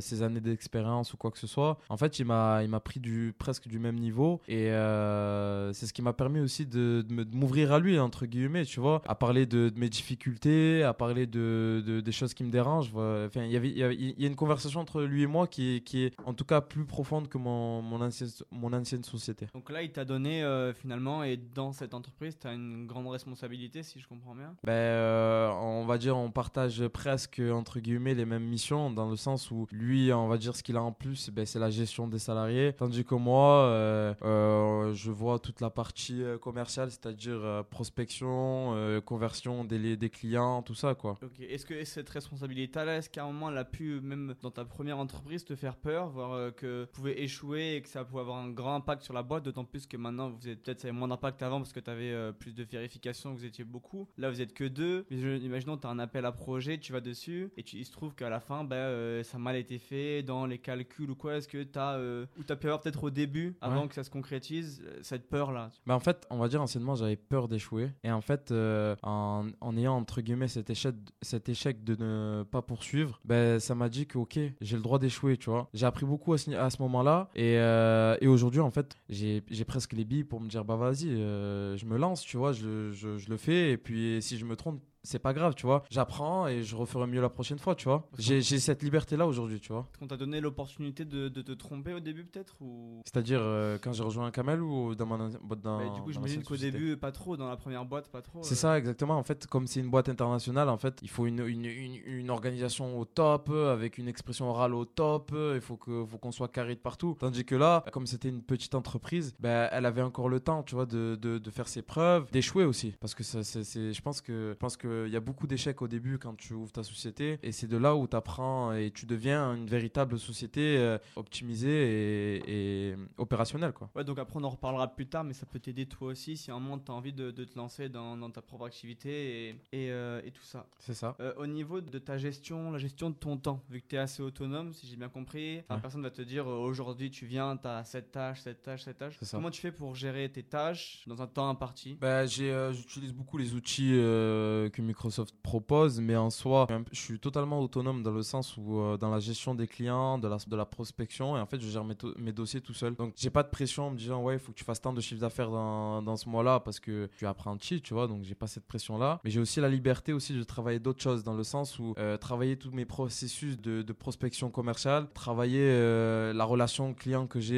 [0.00, 1.78] ses années d'expérience ou quoi que ce soit.
[1.88, 5.86] En fait, il m'a, il m'a pris du, presque du même niveau et euh, c'est
[5.86, 9.14] ce qui m'a permis aussi de, de m'ouvrir à lui, entre guillemets, tu vois, à
[9.14, 12.92] parler de, mes difficultés, à parler de, des choses qui me dérangent.
[12.94, 15.80] Enfin, il y avait, il y a une conversation entre lui et moi qui est,
[15.80, 19.46] qui est en tout cas plus profonde que mon, mon, ancienne, mon ancienne société.
[19.54, 23.08] Donc là, il t'a donné euh, finalement, et dans cette entreprise, tu as une grande
[23.08, 24.54] responsabilité, si je comprends bien?
[24.64, 29.16] Ben, euh, On va dire, on partage presque, entre guillemets, les mêmes missions, dans le
[29.16, 32.08] sens où lui, on va dire ce qu'il a en plus, ben, c'est la gestion
[32.08, 32.72] des salariés.
[32.72, 39.64] Tandis que moi, euh, euh, je vois toute la partie euh, commerciale, c'est-à-dire prospection, conversion
[39.64, 40.94] des, des clients, tout ça.
[40.94, 41.16] quoi.
[41.40, 44.98] Est-ce que cette responsabilité-là, est-ce qu'à un moment, elle a pu, même dans ta première
[44.98, 48.50] entreprise, te faire peur, voir que vous pouvez échouer et que ça pouvait avoir un
[48.50, 51.58] grand impact sur la boîte, d'autant plus que maintenant, vous êtes peut-être moins d'impact avant
[51.58, 54.08] parce que tu avais plus de vérification, vous étiez beaucoup.
[54.16, 55.06] Là, vous êtes que deux.
[55.10, 58.14] Imaginons, tu as un appel à projet, tu vas dessus et tu, il se trouve
[58.14, 61.48] qu'à la fin, ben, ça a mal été fait dans les calculs ou quoi Est-ce
[61.48, 64.10] que tu as, euh, ou as pu avoir peut-être au début, avant que ça se
[64.10, 67.90] concrétise, euh, cette peur-là bah En fait, on va dire anciennement, j'avais peur d'échouer.
[68.04, 72.42] Et en fait, euh, en, en, ayant entre guillemets cet échec, cet échec de ne
[72.44, 75.68] pas poursuivre, ben ça m'a dit que ok, j'ai le droit d'échouer, tu vois.
[75.74, 77.30] J'ai appris beaucoup à ce, à ce moment-là.
[77.34, 81.84] Et, et aujourd'hui, en fait, j'ai presque les billes pour me dire bah vas-y, je
[81.86, 83.72] me lance, tu vois, je, je, je le fais.
[83.72, 85.84] Et puis si je me trompe, c'est pas grave, tu vois.
[85.88, 88.08] J'apprends et je referai mieux la prochaine fois, tu vois.
[88.18, 89.86] J'ai cette liberté-là aujourd'hui, tu vois.
[90.00, 93.02] On t'a donné l'opportunité de, de, te tromper au début, peut-être ou...
[93.04, 96.56] C'est-à-dire euh, quand j'ai rejoint un Camel ou dans boîte dans, Du coup, j'imagine qu'au
[96.56, 98.42] début, pas trop, dans la première boîte, pas trop.
[98.42, 98.56] C'est euh.
[98.56, 99.16] ça, exactement.
[99.16, 102.98] En fait, comme c'est une boîte internationale, en fait, il faut une, une, une, organisation
[102.98, 105.32] au top, avec une expression orale au top.
[105.54, 107.16] Il faut qu'on faut qu'on soit carré de partout.
[107.20, 110.74] Tandis que là, comme c'était une petite entreprise, ben, elle avait encore le temps, tu
[110.74, 112.94] vois, de, de, de faire ses preuves, d'échouer aussi.
[113.00, 115.88] Parce que ça, c'est, je pense que, je pense qu'il y a beaucoup d'échecs au
[115.88, 117.38] début quand tu ouvres ta société.
[117.42, 122.42] Et c'est de là où tu apprends et tu deviens une véritable société euh, optimisée
[122.46, 123.72] et, opérationnelle.
[123.72, 123.90] Quoi.
[123.94, 126.50] Ouais, donc après, on en reparlera plus tard, mais ça peut t'aider toi aussi si
[126.50, 129.90] à un moment tu as envie de, te lancer dans, ta propre activité et, et,
[129.90, 130.66] euh, tout ça.
[130.78, 131.16] C'est ça.
[131.20, 133.98] Euh, au niveau de ta gestion, la gestion de ton temps, vu que tu es
[133.98, 137.68] assez autonome, si j'ai bien compris, la personne va te dire aujourd'hui tu viens, tu
[137.68, 139.18] as cette tâche, cette tâche, cette tâche.
[139.30, 141.96] Comment tu fais pour gérer tes tâches dans un temps imparti?
[142.00, 148.02] Bah, J'utilise beaucoup les outils que Microsoft propose, mais en soi, je suis totalement autonome
[148.02, 151.36] dans le sens où euh, dans la gestion des clients, de la, de la prospection,
[151.36, 152.94] et en fait, je gère mes, dossiers tout seul.
[152.94, 154.92] Donc, j'ai pas de pression en me disant, ouais, il faut que tu fasses tant
[154.92, 158.24] de chiffre d'affaires dans, dans, ce mois-là parce que tu es apprenti, tu vois, donc
[158.24, 159.20] j'ai pas cette pression-là.
[159.24, 162.16] Mais j'ai aussi la liberté aussi de travailler d'autres choses dans le sens où euh,
[162.16, 167.56] travailler tous mes processus de, de prospection commerciale, travailler euh, la relation client que j'ai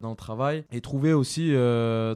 [0.00, 1.52] dans le travail et trouver aussi,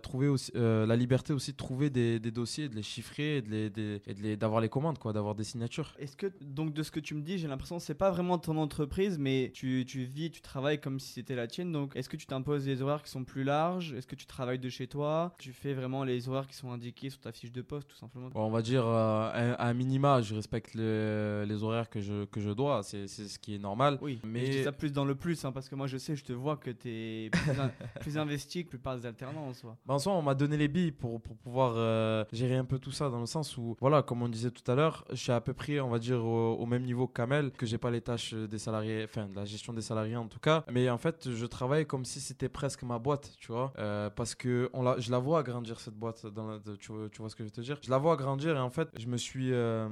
[0.03, 4.01] trouver aussi la liberté aussi de trouver des, des dossiers, de les chiffrer et de,
[4.21, 5.95] les, d'avoir les commandes, quoi, d'avoir des signatures.
[5.99, 8.39] Est-ce que, donc, de ce que tu me dis, j'ai l'impression que c'est pas vraiment
[8.39, 11.71] ton entreprise, mais tu, tu vis, tu travailles comme si c'était la tienne.
[11.71, 13.93] Donc, est-ce que tu t'imposes des horaires qui sont plus larges?
[13.93, 15.35] Est-ce que tu travailles de chez toi?
[15.39, 18.31] Tu fais vraiment les horaires qui sont indiqués sur ta fiche de poste, tout simplement?
[18.35, 22.51] On va dire, euh, à, un minima, je respecte les horaires que je, que je
[22.51, 22.83] dois.
[22.83, 23.99] C'est ce qui est normal.
[24.01, 26.17] Oui, mais je dis ça plus dans le plus, hein, parce que moi, je sais,
[26.17, 27.31] je te vois que tu es
[28.01, 29.77] plus, investi que la plupart des alternants en soi.
[29.85, 32.79] Ben, en soi, on m'a donné les billes pour, pour pouvoir euh, gérer un peu
[32.79, 35.33] tout ça, dans le sens où, voilà, comme on disait tout à l'heure, je suis
[35.33, 38.01] à peu près, on va dire, au, même niveau que Kamel, que j'ai pas les
[38.01, 40.65] tâches des salariés, enfin, la gestion des salariés en tout cas.
[40.71, 44.35] Mais en fait, je travaille comme si c'était presque ma boîte, tu vois, euh, parce
[44.35, 47.37] que on la, je la vois grandir cette boîte, dans tu, vois, tu, vois, ce
[47.37, 47.79] que je veux te dire?
[47.83, 49.53] Je la vois grandir et en fait, je me suis.
[49.53, 49.89] Euh,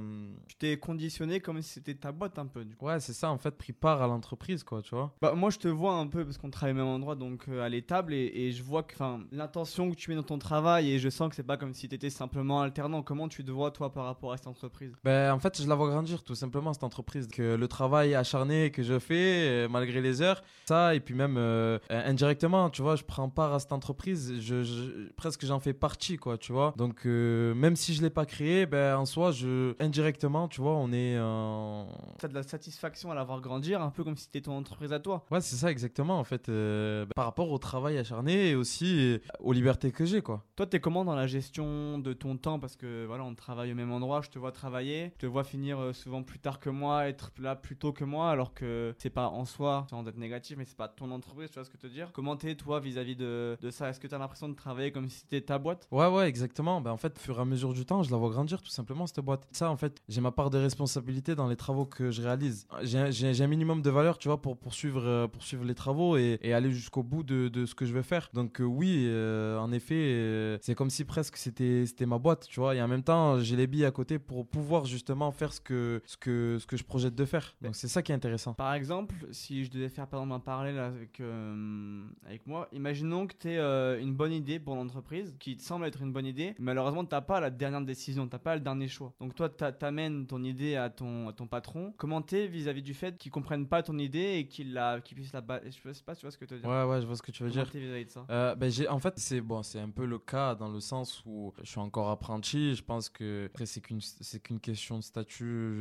[0.47, 2.65] tu t'es conditionné comme si c'était ta boîte un peu.
[2.65, 2.85] Du coup.
[2.85, 5.13] Ouais, c'est ça, en fait, pris part à l'entreprise, quoi, tu vois.
[5.21, 7.69] Bah, moi, je te vois un peu parce qu'on travaille au même endroit, donc à
[7.69, 8.95] l'étable, et, et, je vois que
[9.31, 11.87] l'intention que tu mets dans ton travail, et je sens que c'est pas comme si
[11.87, 13.03] tu étais simplement alternant.
[13.03, 14.93] Comment tu te vois, toi, par rapport à cette entreprise?
[15.03, 17.27] Ben, en fait, je la vois grandir, tout simplement, cette entreprise.
[17.27, 21.35] Que le travail acharné que je fais, euh, malgré les heures, ça, et puis même
[21.37, 26.17] euh, indirectement, tu vois, je prends part à cette entreprise, je, presque j'en fais partie,
[26.17, 26.73] quoi, tu vois.
[26.77, 30.73] Donc, euh, même si je l'ai pas créé, ben, en soi, je, indirectement, tu vois,
[30.73, 31.19] on est.
[31.19, 31.87] en
[32.19, 34.57] Tu as de la satisfaction à la voir grandir, un peu comme si c'était ton
[34.57, 35.25] entreprise à toi.
[35.31, 36.49] Ouais, c'est ça, exactement, en fait.
[36.49, 40.43] Ben, par rapport au travail acharné et aussi aux libertés que j'ai, quoi.
[40.55, 42.59] Toi, tu es comment dans la gestion de ton temps?
[42.59, 45.43] Parce que, voilà, on travaille au même endroit, je te vois travailler, je te vois
[45.43, 49.09] finir souvent plus tard que moi, être là plus tôt que moi, alors que c'est
[49.09, 51.77] pas en soi, sans être négatif, mais c'est pas ton entreprise, tu vois ce que
[51.81, 53.89] je veux dire Comment t'es toi vis-à-vis de, ça?
[53.89, 55.87] Est-ce que tu as l'impression de travailler comme si c'était ta boîte?
[55.91, 56.81] Ouais, ouais, exactement.
[56.81, 58.69] Ben, en fait, au fur et à mesure du temps, je la vois grandir tout
[58.69, 59.47] simplement, cette boîte.
[59.51, 62.67] Ça, en fait, j'ai ma part de responsabilité dans les travaux que je réalise.
[62.83, 66.71] J'ai un minimum de valeur, tu vois, pour poursuivre, euh, poursuivre les travaux et, aller
[66.71, 68.29] jusqu'au bout de, ce que je vais faire.
[68.33, 72.75] Donc, euh, oui, euh, en effet, c'est comme si presque c'était ma boîte, tu vois.
[72.75, 76.01] Et en même temps, j'ai les billes à côté pour pouvoir justement faire ce que,
[76.05, 77.55] ce que, ce que je projette de faire.
[77.61, 78.53] Donc, c'est ça qui est intéressant.
[78.53, 83.27] Par exemple, si je devais faire par exemple un parallèle avec, euh, avec moi, imaginons
[83.27, 86.25] que tu aies euh, une bonne idée pour l'entreprise, qui te semble être une bonne
[86.25, 89.13] idée, malheureusement tu n'as pas la dernière décision, tu n'as pas le dernier choix.
[89.19, 91.93] Donc toi, tu amènes ton idée à ton, à ton patron.
[91.97, 95.33] Comment tu es vis-à-vis du fait qu'il comprenne pas ton idée et qu'il qu puisse
[95.33, 95.41] la...
[95.65, 96.69] Je sais pas, tu vois ce que tu veux dire.
[96.69, 97.81] Ouais, ouais, je vois ce que tu veux Comment dire.
[97.81, 98.25] vis-à-vis de ça?
[98.29, 101.69] Euh, ben, En fait, c'est bon, un peu le cas dans le sens où je
[101.69, 102.75] suis encore apprenti.
[102.75, 103.98] Je pense que après, c'est qu'une
[104.43, 105.79] qu'une question de statut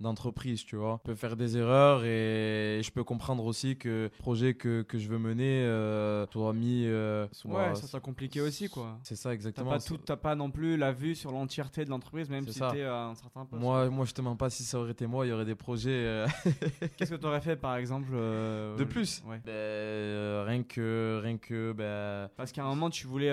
[0.00, 1.00] d'entreprise, tu vois.
[1.04, 4.98] Je peux faire des erreurs et je peux comprendre aussi que le projet que, que
[4.98, 6.84] je veux mener euh, soit mis.
[6.86, 8.98] Euh, ouais, ça soit compliqué aussi, quoi.
[9.02, 9.76] C'est ça, exactement.
[9.78, 13.06] T'as pas, pas non plus la vue sur l'entièreté de l'entreprise, même si t'es à
[13.06, 13.62] un certain poste.
[13.62, 15.54] Moi, moi, je te mens pas si ça aurait été moi, il y aurait des
[15.54, 15.90] projets.
[15.90, 16.26] Euh,
[16.96, 19.40] Qu'est-ce que tu aurais fait, par exemple De plus ouais.
[19.44, 21.20] ben, Rien que.
[21.22, 22.30] Rien que ben...
[22.36, 23.30] Parce qu'à un moment, tu voulais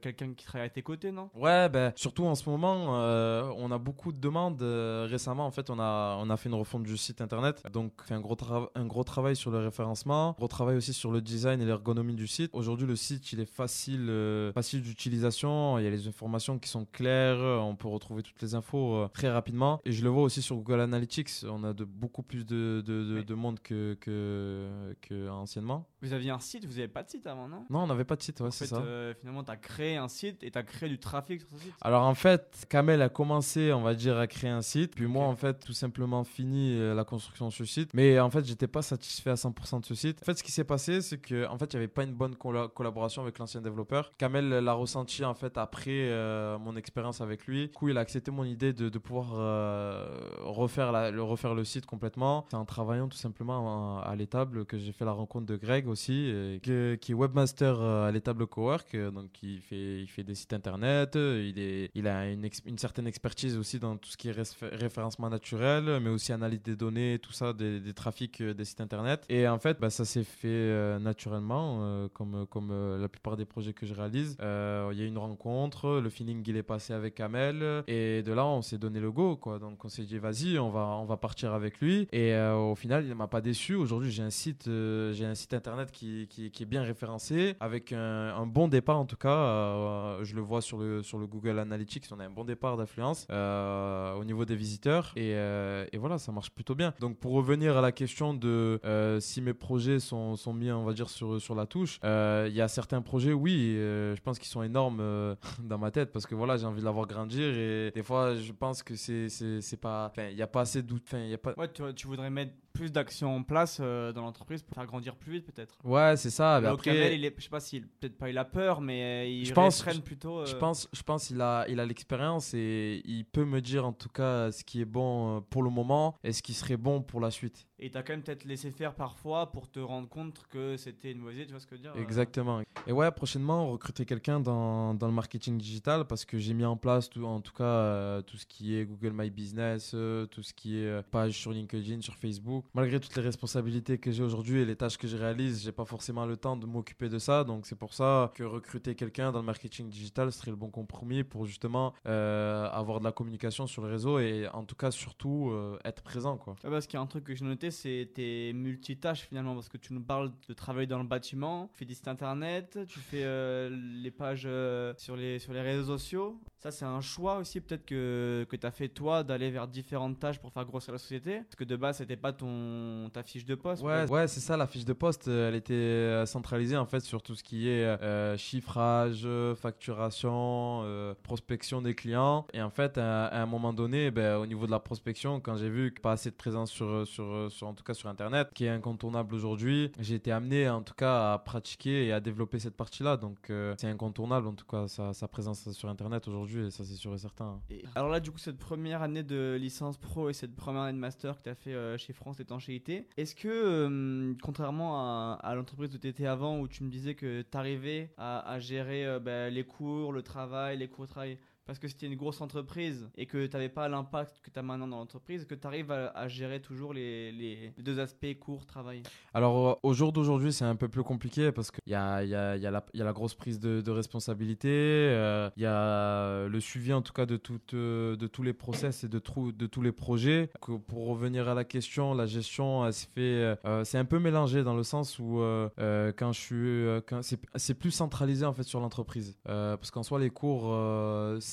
[0.00, 1.30] quelqu'un qui travaille à tes côtés, non?
[1.34, 4.62] Ouais, ben, surtout en ce moment, on a beaucoup de demandes.
[4.62, 7.62] récemment, en fait, on a, on a fait une refonte du site internet.
[7.72, 8.36] Donc, fait un gros,
[8.74, 12.26] un gros travail sur le référencement, gros travail aussi sur le design et l'ergonomie du
[12.26, 12.50] site.
[12.52, 15.78] Aujourd'hui, le site, il est facile, euh, facile d'utilisation.
[15.78, 17.38] Il y a les informations qui sont claires.
[17.38, 19.80] On peut retrouver toutes les infos euh, très rapidement.
[19.84, 21.44] Et je le vois aussi sur Google Analytics.
[21.48, 25.88] On a de beaucoup plus de, de, de, monde que, que, que, anciennement.
[26.02, 27.64] Vous aviez un site Vous n'avez pas de site avant, non?
[27.70, 28.76] Non, on n'avait pas de site, ouais, c'est ça.
[28.76, 31.64] Euh, finalement, tu as créé un site et tu as créé du trafic sur ce
[31.64, 33.33] site Alors en fait, Kamel a commencé,
[33.72, 34.94] on va dire, à créer un site.
[34.94, 37.90] Puis moi, en fait, tout simplement fini la construction de ce site.
[37.94, 40.18] Mais en fait, j'étais pas satisfait à 100% de ce site.
[40.22, 42.14] En fait, ce qui s'est passé, c'est que en fait, il n'y avait pas une
[42.14, 44.12] bonne collaboration avec l'ancien développeur.
[44.18, 47.68] Kamel l'a ressenti en fait après euh, mon expérience avec lui.
[47.68, 50.06] Du coup, il a accepté mon idée de, de pouvoir euh,
[50.40, 52.46] refaire, la, le, refaire le site complètement.
[52.50, 56.32] C'est en travaillant tout simplement à, l'étable que j'ai fait la rencontre de Greg aussi,
[56.62, 58.96] qui est webmaster euh, à l'étable Cowork.
[58.96, 61.14] Donc, il fait, il fait des sites internet.
[61.14, 64.34] Il, est, il a une, une certaine expertise aussi dans tout ce qui est
[64.72, 69.24] référencement naturel, mais aussi analyse des données, tout ça, des, trafics des sites internet.
[69.28, 73.36] Et en fait, bah, ça s'est fait euh, naturellement, euh, comme, comme euh, la plupart
[73.36, 74.36] des projets que je réalise.
[74.40, 78.46] Il y a une rencontre, le feeling il est passé avec Kamel, et de là
[78.46, 79.60] on s'est donné le go, quoi.
[79.60, 82.08] Donc on s'est dit vas-y, on va, on va partir avec lui.
[82.10, 83.76] Et au final, il ne m'a pas déçu.
[83.76, 87.92] Aujourd'hui, j'ai un site, j'ai un site internet qui, qui, qui, est bien référencé, avec
[87.92, 90.18] un, un, bon départ en tout cas.
[90.24, 93.03] je le vois sur le, sur le Google Analytics, on a un bon départ d'affluence
[93.12, 95.12] au niveau des visiteurs.
[95.16, 96.94] Et, et, voilà, ça marche plutôt bien.
[97.00, 98.80] Donc pour revenir à la question de
[99.20, 101.98] si mes projets sont, sont mis, on va dire, sur, sur la touche.
[102.04, 105.78] Euh, il y a certains projets, oui, euh, je pense qu'ils sont énormes euh, dans
[105.78, 108.82] ma tête parce que voilà, j'ai envie de l'avoir grandir et des fois, je pense
[108.82, 110.12] que c'est pas.
[110.18, 111.36] Il n'y a pas assez d'outils.
[111.42, 111.54] pas...
[111.56, 115.16] Ouais, tu, tu, voudrais mettre plus d'actions en place euh, dans l'entreprise pour faire grandir
[115.16, 115.78] plus vite peut-être.
[115.84, 116.60] Ouais, c'est ça.
[116.60, 119.46] Mais après, il est, je sais pas s'il peut-être pas il a peur, mais il
[119.46, 120.44] je pense, plutôt.
[120.44, 123.92] Je pense, je pense il a, il a l'expérience et il peut me dire en
[123.92, 127.20] tout cas ce qui est bon pour le moment et ce qui serait bon pour
[127.20, 127.66] la suite.
[127.80, 131.10] Et tu as quand même peut-être laissé faire parfois pour te rendre compte que c'était
[131.10, 132.62] une mauvaise idée, tu vois ce que je veux dire euh Exactement.
[132.86, 136.76] Et ouais, prochainement, recruter quelqu'un dans, dans, le marketing digital parce que j'ai mis en
[136.76, 140.42] place, tout, en tout cas, euh, tout ce qui est Google My Business, euh, tout
[140.42, 142.64] ce qui est page sur LinkedIn, sur Facebook.
[142.74, 145.84] Malgré toutes les responsabilités que j'ai aujourd'hui et les tâches que je réalise, j'ai pas
[145.84, 147.42] forcément le temps de m'occuper de ça.
[147.42, 151.24] Donc c'est pour ça que recruter quelqu'un dans le marketing digital serait le bon compromis
[151.24, 155.52] pour justement avoir de la communication sur le réseau et en tout cas surtout
[155.84, 156.36] être présent.
[156.36, 156.56] Quoi.
[156.62, 159.76] parce qu'il y a un truc que j'ai noté c'est tes multitâches finalement, parce que
[159.76, 163.22] tu nous parles de travailler dans le bâtiment, tu fais des sites internet, tu fais
[163.24, 163.70] euh,
[164.02, 166.40] les pages euh, sur, les, sur les réseaux sociaux.
[166.58, 170.18] Ça, c'est un choix aussi, peut-être que, que tu as fait toi d'aller vers différentes
[170.18, 171.40] tâches pour faire grossir la société.
[171.40, 173.82] Parce que de base, c'était pas ton, ta fiche de poste.
[173.82, 177.22] Ouais, ouais c'est ça, la fiche de poste, euh, elle était centralisée en fait sur
[177.22, 182.46] tout ce qui est chiffrage, facturation, prospection des clients.
[182.54, 185.68] Et en fait, à, un moment donné, ben, au niveau de la prospection, quand j'ai
[185.68, 188.70] vu que pas assez de présence sur, sur en tout cas sur Internet, qui est
[188.70, 189.90] incontournable aujourd'hui.
[190.00, 193.16] J'ai été amené en tout cas à pratiquer et à développer cette partie-là.
[193.16, 196.94] Donc euh, c'est incontournable en tout cas sa, présence sur Internet aujourd'hui et ça c'est
[196.94, 197.60] sûr et certain.
[197.94, 201.00] alors là du coup cette première année de licence pro et cette première année de
[201.00, 205.94] master que tu as fait euh, chez France Étanchéité, est-ce que euh, contrairement à, l'entreprise
[205.94, 209.64] où tu étais avant où tu me disais que tu arrivais à, gérer ben, les
[209.64, 213.46] cours, le travail, les cours de travail parce que c'était une grosse entreprise et que
[213.46, 216.60] tu n'avais pas l'impact que tu as maintenant dans l'entreprise, que tu arrives à, gérer
[216.60, 219.02] toujours les, deux aspects cours, travail?
[219.32, 223.12] Alors, euh, au jour d'aujourd'hui, c'est un peu plus compliqué parce qu'il y a, la,
[223.12, 227.40] grosse prise de, responsabilité, euh, il y a le suivi en tout cas de,
[227.74, 230.50] euh, tous les process et de, tous les projets.
[230.60, 235.18] pour revenir à la question, la gestion, fait, c'est un peu mélangé dans le sens
[235.18, 235.40] où
[235.78, 239.38] quand je suis, c'est plus centralisé en fait sur l'entreprise.
[239.44, 240.74] parce qu'en soi, les cours,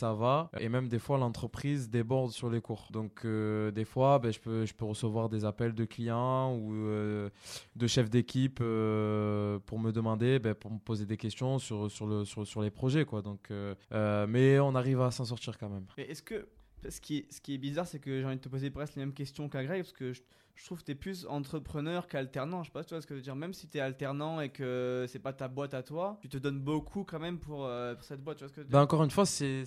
[0.01, 0.49] ça va.
[0.59, 2.87] Et même des fois, l'entreprise déborde sur les cours.
[2.91, 6.73] Donc, euh, des fois, ben, je, peux, je peux recevoir des appels de clients ou
[6.73, 7.29] euh,
[7.75, 12.07] de chefs d'équipe euh, pour me demander, ben, pour me poser des questions sur, sur,
[12.07, 13.05] le, sur, sur les projets.
[13.05, 13.21] Quoi.
[13.21, 13.51] Donc,
[13.91, 15.85] mais on arrive à s'en sortir quand même.
[15.97, 16.47] Est-ce que
[16.89, 18.95] ce qui, est, ce qui est bizarre, c'est que j'ai envie de te poser presque
[18.95, 20.21] les mêmes questions qu'à Greg, parce que je,
[20.55, 22.63] je trouve que tu es plus entrepreneur qu'alternant.
[22.63, 23.35] Je sais pas, tu vois ce que je veux dire.
[23.35, 26.37] Même si tu es alternant et que c'est pas ta boîte à toi, tu te
[26.37, 28.37] donnes beaucoup quand même pour, euh, cette boîte.
[28.37, 29.65] Tu vois ce que je veux bah, encore une fois, c'est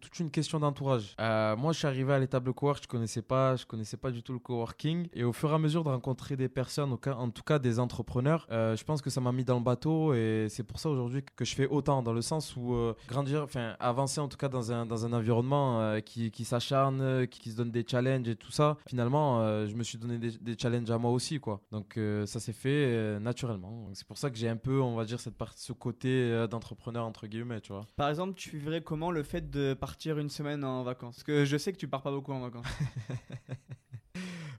[0.00, 1.14] toute une question d'entourage.
[1.20, 4.10] Euh, moi, je suis arrivé à l'étape de cowork, je connaissais pas, je connaissais pas
[4.10, 5.08] du tout le coworking.
[5.12, 8.46] Et au fur et à mesure de rencontrer des personnes, en tout cas des entrepreneurs,
[8.50, 10.14] euh, je pense que ça m'a mis dans le bateau.
[10.14, 12.74] Et c'est pour ça aujourd'hui que je fais autant, dans le sens où
[13.08, 17.40] grandir, enfin avancer en tout cas dans un, dans un environnement qui, qui s'acharne, qui,
[17.40, 18.76] qui, se donne des challenges et tout ça.
[18.86, 21.60] Finalement, je me suis donné des, challenges à moi aussi, quoi.
[21.70, 23.88] Donc euh, ça s'est fait euh, naturellement.
[23.94, 26.46] C'est pour ça que j'ai un peu, on va dire, cette part, ce côté euh,
[26.46, 27.86] d'entrepreneur entre guillemets, tu vois.
[27.96, 31.16] Par exemple, tu vivrais comment le fait de partir une semaine en vacances?
[31.16, 32.66] Parce que je sais que tu pars pas beaucoup en vacances.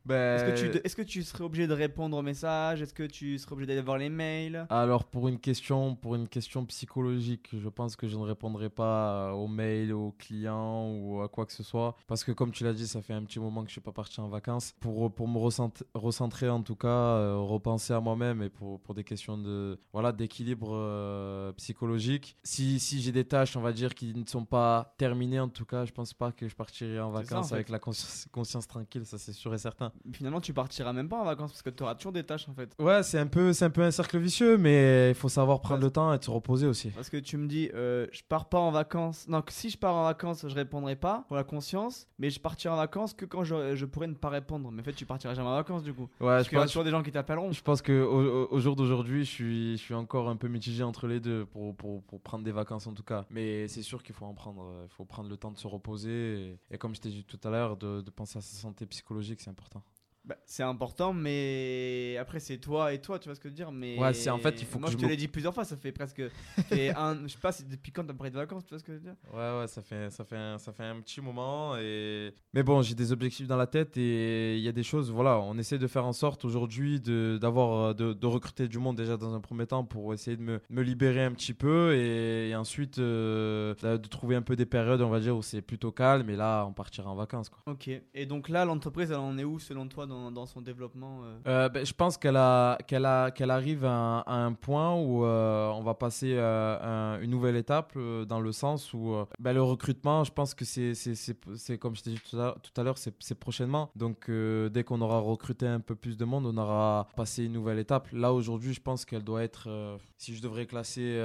[0.05, 2.81] Ben, est-ce, que tu, serais obligé de répondre aux messages?
[2.81, 4.65] Est-ce que tu serais obligé d'aller voir les mails?
[4.69, 9.33] Alors pour une question, pour une question psychologique, je pense que je ne répondrai pas
[9.33, 12.73] aux mails, aux clients ou à quoi que ce soit, parce que comme tu l'as
[12.73, 14.73] dit, ça fait un petit moment que je suis pas parti en vacances.
[14.81, 19.05] Pour pour me recentrer en tout cas, euh, repenser à moi-même et pour, pour des
[19.05, 22.35] questions de voilà d'équilibre euh, psychologique.
[22.43, 25.65] Si, si j'ai des tâches, on va dire, qui ne sont pas terminées, en tout
[25.65, 29.33] cas, je pense pas que je partirai en vacances avec la conscience tranquille, ça c'est
[29.33, 32.11] sûr et certain finalement tu partiras même pas en vacances parce que tu auras toujours
[32.11, 32.75] des tâches en fait.
[32.79, 35.81] Ouais, c'est un peu c'est un peu un cercle vicieux mais il faut savoir prendre
[35.81, 36.89] le temps et se reposer aussi.
[36.89, 39.27] Parce que tu me dis euh, je pars pas en vacances.
[39.27, 42.73] Non, si je pars en vacances, je répondrai pas pour la conscience, mais je partirai
[42.73, 44.71] en vacances que quand je, je pourrais ne pas répondre.
[44.71, 46.09] Mais en fait, tu partiras jamais en vacances du coup.
[46.19, 47.51] Ouais, parce qu'il y aura toujours des gens qui t'appelleront.
[47.51, 51.07] Je pense que au, jour d'aujourd'hui, je suis je suis encore un peu mitigé entre
[51.07, 53.25] les deux pour, pour, pour prendre des vacances en tout cas.
[53.29, 56.57] Mais c'est sûr qu'il faut en prendre, il faut prendre le temps de se reposer
[56.71, 59.41] et, comme je t'ai dit tout à l'heure de, de penser à sa santé psychologique,
[59.41, 59.82] c'est important.
[60.25, 63.57] Bah, c'est important, mais après c'est toi et toi, tu vois ce que je veux
[63.57, 63.73] dire.
[63.73, 65.65] Mais ouais, c'est en fait il faut moi que je, te l'ai dit plusieurs fois,
[65.65, 66.21] ça fait presque,
[66.71, 68.99] un, je sais pas, depuis quand t'as pris de vacances, tu vois ce que je
[68.99, 69.15] veux dire?
[69.33, 72.81] Ouais ouais, ça fait ça fait un, ça fait un petit moment et mais bon
[72.81, 75.77] j'ai des objectifs dans la tête et il y a des choses, voilà, on essaie
[75.77, 79.41] de faire en sorte aujourd'hui de d'avoir de, de, recruter du monde déjà dans un
[79.41, 84.07] premier temps pour essayer de me, me libérer un petit peu et, ensuite euh, de
[84.07, 86.71] trouver un peu des périodes on va dire où c'est plutôt calme et là on
[86.71, 87.59] partira en vacances quoi.
[87.65, 91.21] Ok et donc là l'entreprise elle en est où selon toi dans, dans son développement
[91.43, 95.93] ben, Je pense qu'elle a, qu'elle a, qu'elle arrive à, un point où on va
[95.93, 97.97] passer une nouvelle étape
[98.27, 102.03] dans le sens où ben, le recrutement, je pense que c'est, c'est, c'est, comme je
[102.03, 103.89] t'ai dit tout à, l'heure, c'est, c'est prochainement.
[103.95, 107.79] Donc dès qu'on aura recruté un peu plus de monde, on aura passé une nouvelle
[107.79, 108.07] étape.
[108.11, 111.19] Là aujourd'hui, je pense qu'elle doit être, si je devrais classer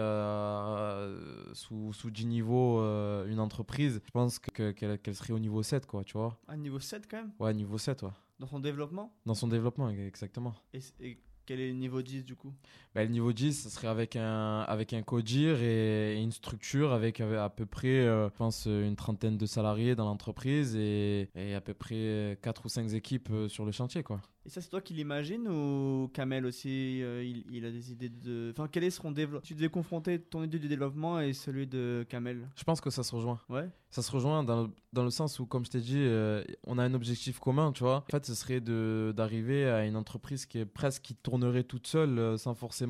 [1.52, 2.80] sous, sous 10 niveaux
[3.26, 6.38] une entreprise, je pense que, qu'elle, serait au niveau 7, quoi, tu vois.
[6.48, 7.32] Un niveau 7 quand même?
[7.38, 8.10] Ouais, niveau 7, ouais.
[8.38, 9.12] Dans son développement?
[9.26, 10.54] Dans son développement, exactement.
[10.72, 12.52] Et, quel est le niveau 10 du coup?
[12.98, 17.20] Bah, Le niveau 10, ce serait avec un, avec un codir et, une structure avec,
[17.20, 21.60] à peu près, euh, je pense, une trentaine de salariés dans l'entreprise et, et, à
[21.60, 24.02] peu près 4 ou 5 équipes euh, sur le chantier.
[24.02, 24.20] Quoi.
[24.48, 28.50] Et ça, c'est toi qui l'imagines ou Kamel aussi, euh, il, a des idées de.
[28.50, 29.46] Enfin, quel est son développement?
[29.46, 33.02] Tu devais confronter ton idée de développement et celui de Kamel Je pense que ça
[33.02, 33.38] se rejoint.
[33.50, 33.68] Ouais.
[33.90, 36.78] Ça se rejoint dans le, dans le sens où, comme je t'ai dit, euh, on
[36.78, 38.04] a un objectif commun, tu vois.
[38.08, 42.18] En fait, ce serait d'arriver à une entreprise qui est presque qui tournerait toute seule
[42.18, 42.87] euh, sans forcément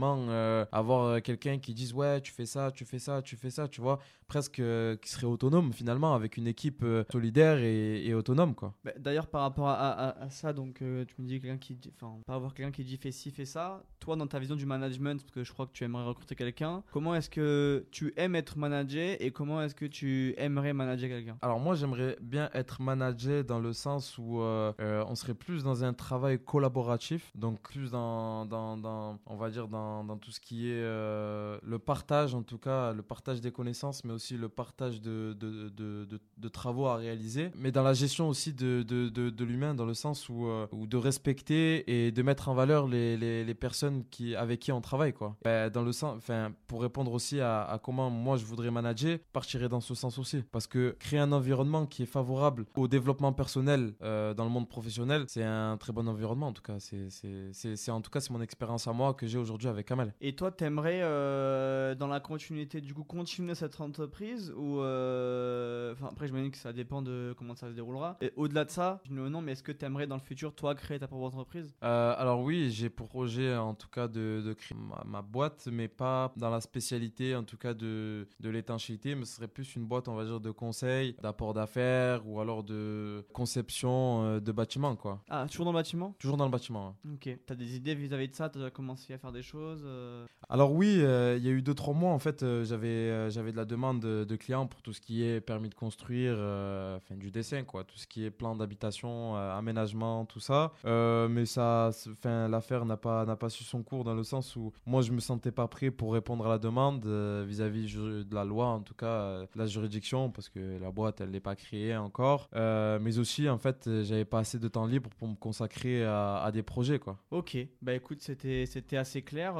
[0.72, 3.80] avoir quelqu'un qui dise ouais, tu fais ça, tu fais ça, tu fais ça, tu
[3.80, 3.98] vois.
[4.28, 4.62] Presque
[5.02, 8.74] qui serait autonome finalement avec une équipe solidaire et, autonome, quoi.
[8.84, 12.34] Bah, d'ailleurs, par rapport à, à, ça, donc tu me dis que qui enfin, pas
[12.34, 13.82] avoir quelqu'un qui dit fais ci, fais ça.
[14.00, 16.82] Toi, dans ta vision du management, parce que je crois que tu aimerais recruter quelqu'un,
[16.92, 21.38] comment est-ce que tu aimes être managé et comment est-ce que tu aimerais manager quelqu'un?
[21.42, 25.62] Alors, moi, j'aimerais bien être managé dans le sens où euh, euh, on serait plus
[25.62, 30.30] dans un travail collaboratif, donc plus dans, dans, dans on va dire, dans, dans, tout
[30.30, 34.17] ce qui est euh, le partage, en tout cas, le partage des connaissances, mais aussi
[34.36, 39.74] le partage de, de, travaux à réaliser, mais dans la gestion aussi de, de, l'humain,
[39.74, 44.04] dans le sens où, où de respecter et de mettre en valeur les, les, personnes
[44.10, 45.12] qui, avec qui on travaille.
[45.12, 45.36] Quoi.
[45.42, 46.22] Ben, dans le sens,
[46.66, 50.42] pour répondre aussi à, comment moi je voudrais manager, partirait dans ce sens aussi.
[50.50, 54.68] Parce que créer un environnement qui est favorable au développement personnel euh, dans le monde
[54.68, 56.78] professionnel, c'est un très bon environnement en tout cas.
[56.80, 60.14] C'est en tout cas c'est mon expérience à moi que j'ai aujourd'hui avec Kamel.
[60.20, 64.07] Et toi, t'aimerais euh, dans la continuité du coup continuer cette entreprise
[64.56, 68.16] ou euh, enfin après je me dis que ça dépend de comment ça se déroulera.
[68.20, 70.74] Et au-delà de ça, je me non mais est-ce que t'aimerais dans le futur toi
[70.74, 71.74] créer ta propre entreprise?
[71.82, 75.88] Euh, Alors oui, j'ai pour projet en tout cas de, de créer ma, boîte, mais
[75.88, 79.86] pas dans la spécialité en tout cas de, de l'étanchéité, mais ce serait plus une
[79.86, 84.94] boîte, on va dire, de conseil, d'apport d'affaires ou alors de conception euh, de bâtiments.
[84.96, 85.22] Quoi.
[85.28, 86.14] Ah, toujours dans le bâtiment?
[86.18, 86.96] Toujours dans le bâtiment.
[87.12, 87.22] Ok.
[87.22, 88.48] Tu as des idées vis-à-vis de ça?
[88.48, 90.26] Tu as commencé à faire des choses euh?
[90.48, 93.97] Alors oui, il y a eu 2-3 mois en fait, j'avais j'avais de la demande
[93.98, 97.98] de, clients pour tout ce qui est permis de construire, enfin du dessin, quoi, tout
[97.98, 100.72] ce qui est plan d'habitation, aménagement, tout ça.
[100.84, 104.56] Euh, mais ça, enfin, l'affaire n'a pas, n'a pas su son cours dans le sens
[104.56, 108.34] où moi je me sentais pas prêt pour répondre à la demande euh, vis-à-vis de
[108.34, 111.56] la loi, en tout cas euh, la juridiction, parce que la boîte elle n'est pas
[111.56, 112.48] créée encore.
[112.54, 116.62] mais aussi en fait, j'avais pas assez de temps libre pour me consacrer à, des
[116.62, 117.18] projets quoi.
[117.30, 119.54] Ok, bah écoute, c'était, c'était assez clair.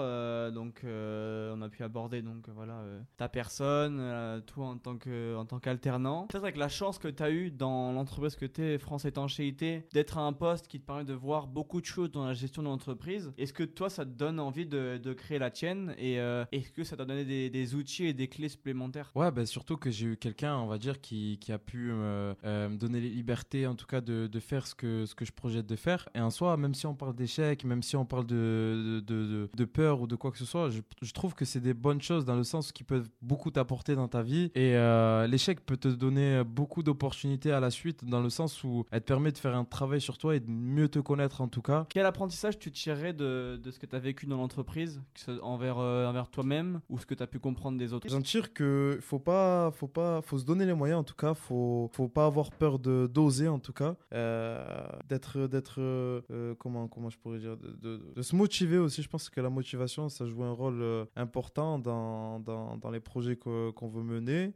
[0.53, 2.83] donc on a pu aborder donc voilà
[3.17, 3.99] ta personne,
[4.47, 6.27] toi en tant que tant qu'alternant.
[6.27, 9.87] Peut-être avec la chance que tu as eu dans l'entreprise que tu es, France Étanchéité,
[9.93, 12.63] d'être à un poste qui te permet de voir beaucoup de choses dans la gestion
[12.63, 13.33] de l'entreprise.
[13.39, 16.71] Est-ce que toi, ça te donne envie de, de créer la tienne et euh, est-ce
[16.71, 19.11] que ça t'a donné des, outils et des clés supplémentaires?
[19.15, 22.35] Ouais, ben surtout que j'ai eu quelqu'un, on va dire, qui, qui a pu euh,
[22.45, 25.33] me donner les libertés, en tout cas, de, de, faire ce que, ce que je
[25.33, 26.09] projette de faire.
[26.15, 30.01] Et en soi, même si on parle d'échec, même si on parle de, de, peur
[30.01, 32.37] ou de quoi que ce soit, je, je trouve que c'est des bonnes choses dans
[32.37, 34.51] le sens qui peuvent beaucoup t'apporter dans ta vie.
[34.55, 38.85] Et euh, l'échec peut te donner beaucoup d'opportunités à la suite, dans le sens où
[38.91, 41.49] elle te permet de faire un travail sur toi et de mieux te connaître en
[41.49, 41.87] tout cas.
[41.89, 45.01] Quel apprentissage tu tirerais de, de ce que tu as vécu dans l'entreprise,
[45.43, 48.09] envers, euh, envers toi-même ou ce que tu as pu comprendre des autres?
[48.09, 51.35] J'en tire que faut pas, faut pas, faut se donner les moyens en tout cas,
[51.35, 56.89] faut, faut pas avoir peur de d'oser en tout cas, euh, d'être, d'être, euh, comment,
[56.89, 59.03] comment je pourrais dire, de, de, se motiver aussi.
[59.03, 63.37] Je pense que la motivation, ça joue un rôle important dans, dans, dans les projets
[63.37, 64.55] qu'on veut mener.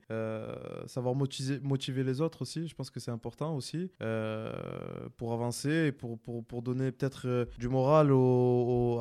[0.87, 3.91] savoir motiver, les autres aussi, je pense que c'est important aussi
[5.17, 8.11] pour avancer et pour, pour, pour donner peut-être euh, du moral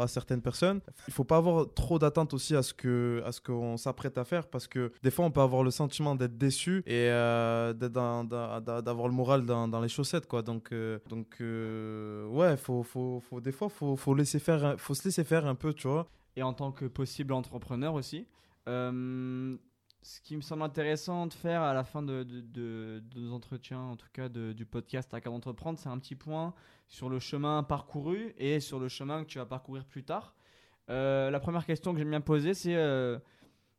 [0.01, 0.81] à certaines personnes.
[1.07, 4.47] Il faut pas avoir trop d'attentes aussi à ce que à qu'on s'apprête à faire
[4.47, 9.13] parce que des fois on peut avoir le sentiment d'être déçu et euh, d'avoir le
[9.13, 10.41] moral dans, les chaussettes quoi.
[10.41, 15.23] Donc euh, donc ouais, faut, faut, faut, des fois faut, faut laisser faut se laisser
[15.23, 16.07] faire un peu, tu vois.
[16.35, 18.25] Et en tant que possible entrepreneur aussi,
[20.01, 23.95] ce qui me semble intéressant de faire à la fin de, de, nos entretiens, en
[23.95, 26.53] tout cas du podcast à qu'à entreprendre, c'est un petit point
[26.87, 30.33] sur le chemin parcouru et sur le chemin que tu vas parcourir plus tard.
[30.89, 33.19] Euh, la première question que j'aime bien poser, c'est euh,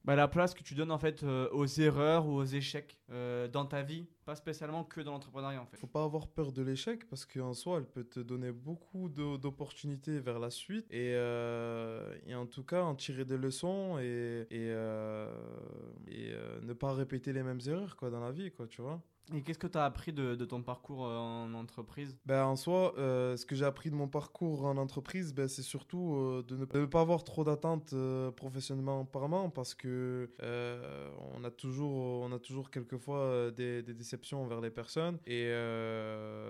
[0.05, 3.49] bah, La place que tu donnes en fait euh, aux erreurs ou aux échecs euh,
[3.49, 5.77] dans ta vie, pas spécialement que dans l'entrepreneuriat en fait.
[5.77, 10.21] Faut pas avoir peur de l'échec parce qu'en soi, elle peut te donner beaucoup d'opportunités
[10.21, 14.69] vers la suite et, euh, et, en tout cas en tirer des leçons et, et,
[16.09, 19.03] et ne pas répéter les mêmes erreurs quoi, dans la vie, quoi, tu vois.
[19.35, 22.17] Et qu'est-ce que tu as appris de, de, ton parcours euh, en entreprise?
[22.27, 25.63] Ben, En soi, euh, ce que j'ai appris de mon parcours en entreprise, ben, c'est
[25.63, 27.95] surtout euh, de, ne, pas avoir trop d'attentes
[28.37, 30.31] professionnellement parlant parce que
[31.35, 35.51] on, a toujours, on a toujours quelquefois des, des, déceptions envers les personnes et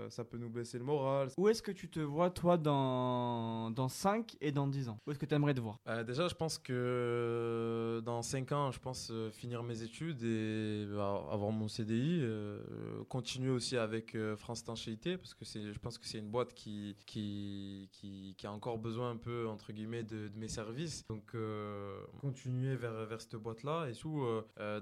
[0.09, 1.29] ça peut nous baisser le moral.
[1.37, 4.99] Où est-ce que tu te vois, toi, dans, dans 5 et dans 10 ans?
[5.07, 5.79] Où est-ce que tu aimerais te voir?
[6.07, 11.69] Déjà, je pense que dans 5 ans, je pense finir mes études et avoir mon
[11.69, 12.62] CDI euh,
[13.09, 16.97] continuer aussi avec euh, France Tanchéité parce que je pense que c'est une boîte qui,
[17.07, 21.07] qui, qui, a encore besoin un peu, entre guillemets, de, mes services.
[21.09, 24.25] Donc, euh, continuer vers, vers cette boîte-là et sous,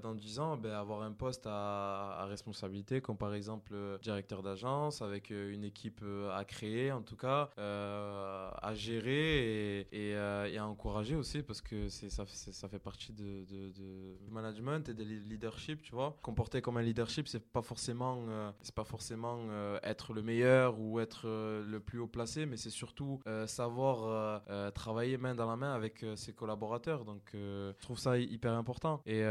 [0.02, 5.30] dans 10 ans, ben, avoir un poste à, responsabilité, comme par exemple directeur d'agence, avec
[5.30, 11.60] une équipe à créer, en tout cas, à gérer et, et, à encourager aussi parce
[11.60, 16.16] que ça, ça fait partie de, de, de, management et de leadership, tu vois.
[16.22, 20.80] Comporter comme un leadership, c'est pas forcément, euh, c'est pas forcément euh, être le meilleur
[20.80, 24.42] ou être euh, le plus haut placé, mais c'est surtout savoir
[24.72, 27.04] travailler main dans la main avec ses collaborateurs.
[27.04, 29.02] Donc, je trouve ça hyper important.
[29.06, 29.22] Et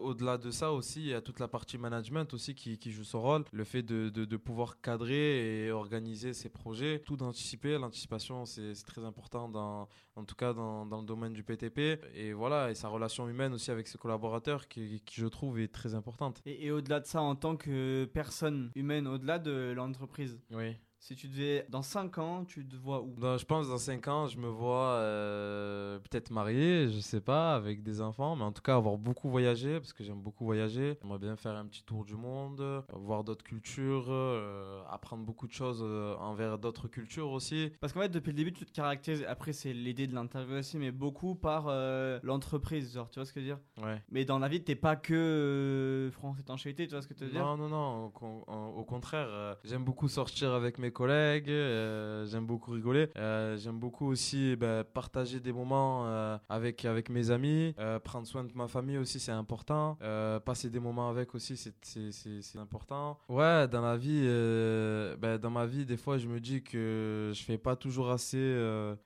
[0.00, 3.20] au-delà de ça aussi, il y a toute la partie management aussi qui, joue son
[3.20, 3.44] rôle.
[3.52, 7.78] Le fait de, de, pouvoir cadrer et organiser ses projets, tout d'anticiper.
[7.78, 12.00] L'anticipation, c'est très important dans, en tout cas dans, dans, le domaine du PTP.
[12.14, 15.68] Et voilà, et sa relation humaine aussi avec ses collaborateurs qui, qui je trouve est
[15.68, 16.40] très importante.
[16.46, 20.76] Et, et au-delà de ça, en tant que personne humaine, au-delà de l'entreprise, oui.
[21.04, 23.14] Si tu devais, dans 5 ans, tu te vois où?
[23.20, 27.82] Je pense dans 5 ans, je me vois euh, peut-être marié, je sais pas, avec
[27.82, 30.96] des enfants, mais en tout cas avoir beaucoup voyagé, parce que j'aime beaucoup voyager.
[31.02, 35.52] J'aimerais bien faire un petit tour du monde, voir d'autres cultures, euh, apprendre beaucoup de
[35.52, 37.70] choses euh, envers d'autres cultures aussi.
[37.82, 40.78] Parce qu'en fait, depuis le début, tu te caractérises, après c'est l'idée de l'interview aussi,
[40.78, 41.66] mais beaucoup par
[42.22, 43.84] l'entreprise, genre, tu vois ce que je veux dire?
[43.84, 44.02] Ouais.
[44.08, 47.30] Mais dans la vie, t'es pas que France étanchéité, tu vois ce que je veux
[47.30, 47.44] dire?
[47.44, 52.70] Non, non, non, au, au contraire, j'aime beaucoup sortir avec mes collègues, euh, j'aime beaucoup
[52.70, 57.74] rigoler, euh, j'aime beaucoup aussi bah, partager des moments euh, avec, avec mes amis,
[58.04, 59.98] prendre soin de ma famille aussi c'est important,
[60.44, 63.18] passer des moments avec aussi c'est important.
[63.28, 64.22] Ouais, dans la vie,
[65.18, 68.38] bah, dans ma vie des fois je me dis que je fais pas toujours assez.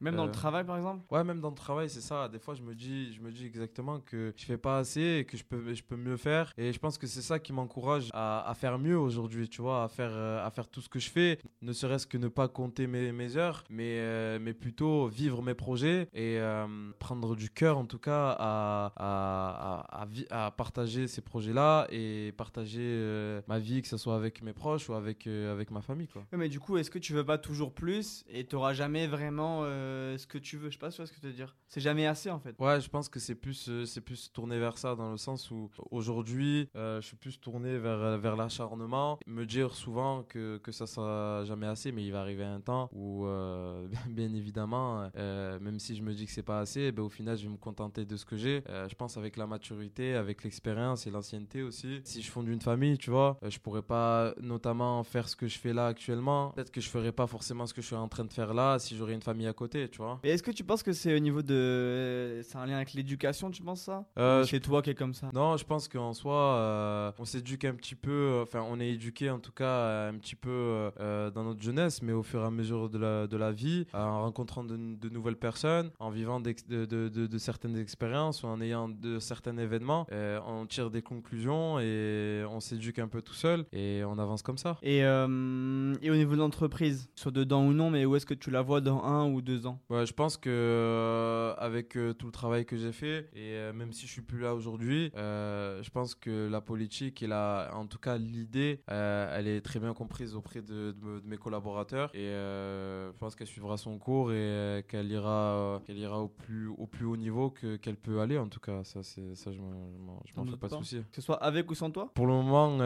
[0.00, 1.02] même dans le travail par exemple?
[1.10, 2.28] Ouais, même dans le travail c'est ça.
[2.28, 5.24] Des fois je me dis, je me dis exactement que je fais pas assez et
[5.24, 6.52] que je peux, je peux mieux faire.
[6.58, 9.84] Et je pense que c'est ça qui m'encourage à, à, faire mieux aujourd'hui, tu vois,
[9.84, 12.86] à faire, à faire tout ce que je fais, ne serait-ce que ne pas compter
[12.86, 16.66] mes, mes heures, mais, euh, mais plutôt vivre mes projets et euh,
[16.98, 22.82] prendre du cœur en tout cas à, à, à, à partager ces projets-là et partager
[22.82, 26.08] euh, ma vie, que ce soit avec mes proches ou avec, avec ma famille.
[26.08, 26.24] Quoi.
[26.32, 29.62] mais du coup, est-ce que tu veux pas toujours plus et tu n'auras jamais vraiment
[29.62, 30.68] ce que tu veux?
[30.68, 31.56] Je sais pas ce que tu veux dire.
[31.68, 32.54] C'est jamais assez en fait.
[32.58, 35.70] Ouais, je pense que c'est plus, c'est plus tourné vers ça dans le sens où
[35.90, 41.44] aujourd'hui, je suis plus tourné vers, vers l'acharnement, me dire souvent que, que ça sera
[41.44, 45.96] jamais assez, mais il va arriver un temps où, euh, bien évidemment, euh, même si
[45.96, 48.16] je me dis que c'est pas assez, ben, au final, je vais me contenter de
[48.16, 48.62] ce que j'ai.
[48.68, 52.00] Euh, je pense avec la maturité, avec l'expérience et l'ancienneté aussi.
[52.04, 55.58] Si je fonde une famille, tu vois, je pourrais pas notamment faire ce que je
[55.58, 56.50] fais là actuellement.
[56.50, 58.78] Peut-être que je ferais pas forcément ce que je suis en train de faire là
[58.78, 60.20] si j'aurais une famille à côté, tu vois.
[60.24, 62.40] Et est-ce que tu penses que c'est au niveau de.
[62.44, 64.04] C'est un lien avec l'éducation, tu penses ça?
[64.44, 65.30] Chez toi qui est comme ça?
[65.32, 69.38] Non, je pense qu'en soi, on s'éduque un petit peu, enfin, on est éduqué en
[69.38, 72.98] tout cas un petit peu dans notre jeunesse mais au fur et à mesure de
[72.98, 77.38] la, de la vie, en rencontrant de, de nouvelles personnes, en vivant de, de, de,
[77.38, 82.60] certaines expériences ou en ayant de certains événements, euh, on tire des conclusions et on
[82.60, 84.78] s'éduque un peu tout seul et on avance comme ça.
[84.82, 88.34] Et, euh, et au niveau de l'entreprise, soit dedans ou non, mais où est-ce que
[88.34, 89.80] tu la vois dans un ou deux ans?
[89.90, 94.06] Ouais, Je pense que euh, avec tout le travail que j'ai fait et même si
[94.06, 98.18] je suis plus là aujourd'hui, je pense que la politique et la, en tout cas
[98.18, 103.34] l'idée, elle est très bien comprise auprès de, de mes collaborateurs et euh, je pense
[103.34, 107.04] qu'elle suivra son cours et euh, qu'elle ira, euh, qu'elle ira au plus, au plus
[107.04, 108.84] haut niveau que, qu'elle peut aller en tout cas.
[108.84, 110.98] Ça, c'est, ça je m'en, fais pas de souci.
[111.10, 112.10] Que ce soit avec ou sans toi?
[112.14, 112.78] Pour le moment,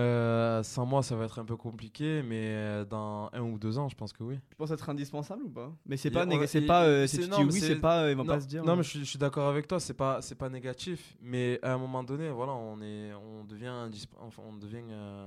[0.63, 3.97] sans moi, ça va être un peu compliqué, mais dans un ou deux ans, je
[3.97, 4.39] pense que oui.
[4.51, 5.73] Tu penses être indispensable ou pas?
[5.87, 8.47] Mais c'est pas, c'est pas, si tu dis oui, c'est pas, ils vont pas se
[8.47, 8.65] dire.
[8.65, 11.79] Non, mais je, suis d'accord avec toi, c'est pas, c'est pas négatif, mais à un
[11.79, 13.89] moment donné, voilà, on est, on devient,
[14.21, 14.83] enfin, on devient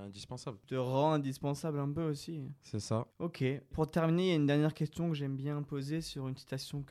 [0.05, 0.57] indispensable.
[0.67, 2.41] Te rend indispensable un peu aussi.
[2.61, 3.07] C'est ça.
[3.19, 3.45] Ok.
[3.71, 6.83] Pour terminer, il y a une dernière question que j'aime bien poser sur une citation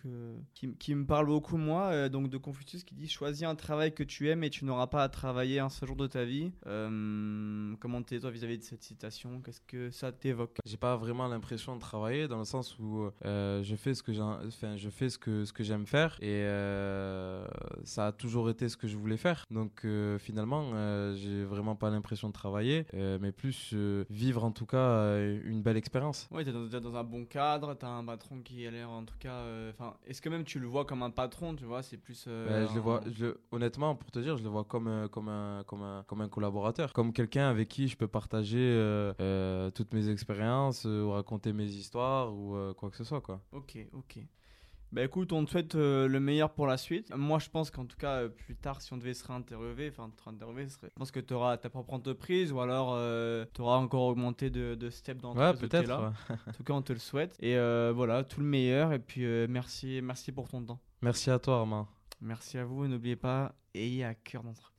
[0.54, 4.02] qui, me parle beaucoup, moi, euh, donc de Confucius qui dit Choisis un travail que
[4.02, 6.50] tu aimes et tu n'auras pas à travailler un seul jour de ta vie.
[6.66, 9.42] Euh, comment t'es toi vis-à-vis de cette citation?
[9.42, 10.56] Qu'est-ce que ça t'évoque?
[10.64, 14.12] J'ai pas vraiment l'impression de travailler dans le sens où euh, je fais ce que
[14.18, 16.42] enfin, je fais ce que, ce que j'aime faire et
[17.84, 19.44] ça a toujours été ce que je voulais faire.
[19.50, 19.86] Donc
[20.18, 23.74] finalement, j'ai vraiment pas l'impression de travailler, mais plus
[24.08, 26.13] vivre en tout cas une belle expérience.
[26.30, 29.04] Oui, tu es dans, un bon cadre, tu as un patron qui a l'air en
[29.04, 29.34] tout cas.
[29.34, 32.24] Euh, enfin, Est-ce que même tu le vois comme un patron Tu vois, c'est plus.
[32.28, 35.28] Euh, je le vois, je, honnêtement, pour te dire, je le vois comme, euh, comme,
[35.28, 38.54] un, comme, un, comme un collaborateur, comme quelqu'un avec qui je peux partager
[39.74, 43.20] toutes mes expériences ou raconter mes histoires ou quoi que ce soit.
[43.20, 43.40] Quoi.
[43.52, 44.18] Ok, ok.
[44.94, 47.12] Bah écoute, on te souhaite euh, le meilleur pour la suite.
[47.16, 50.08] Moi, je pense qu'en tout cas, euh, plus tard, si on devait se réinterroger, enfin,
[50.16, 53.78] te réinterroger, je pense que tu auras ta propre entreprise ou alors euh, tu auras
[53.78, 55.90] encore augmenté de, de step dans ouais, peut-être.
[55.90, 57.36] en tout cas, on te le souhaite.
[57.40, 57.56] Et
[57.92, 58.92] voilà, tout le meilleur.
[58.92, 60.80] Et puis, merci, merci pour ton temps.
[61.02, 61.88] Merci à toi, Armand.
[62.20, 62.86] Merci à vous.
[62.86, 64.73] N'oubliez pas, ayez à cœur d'entreprise.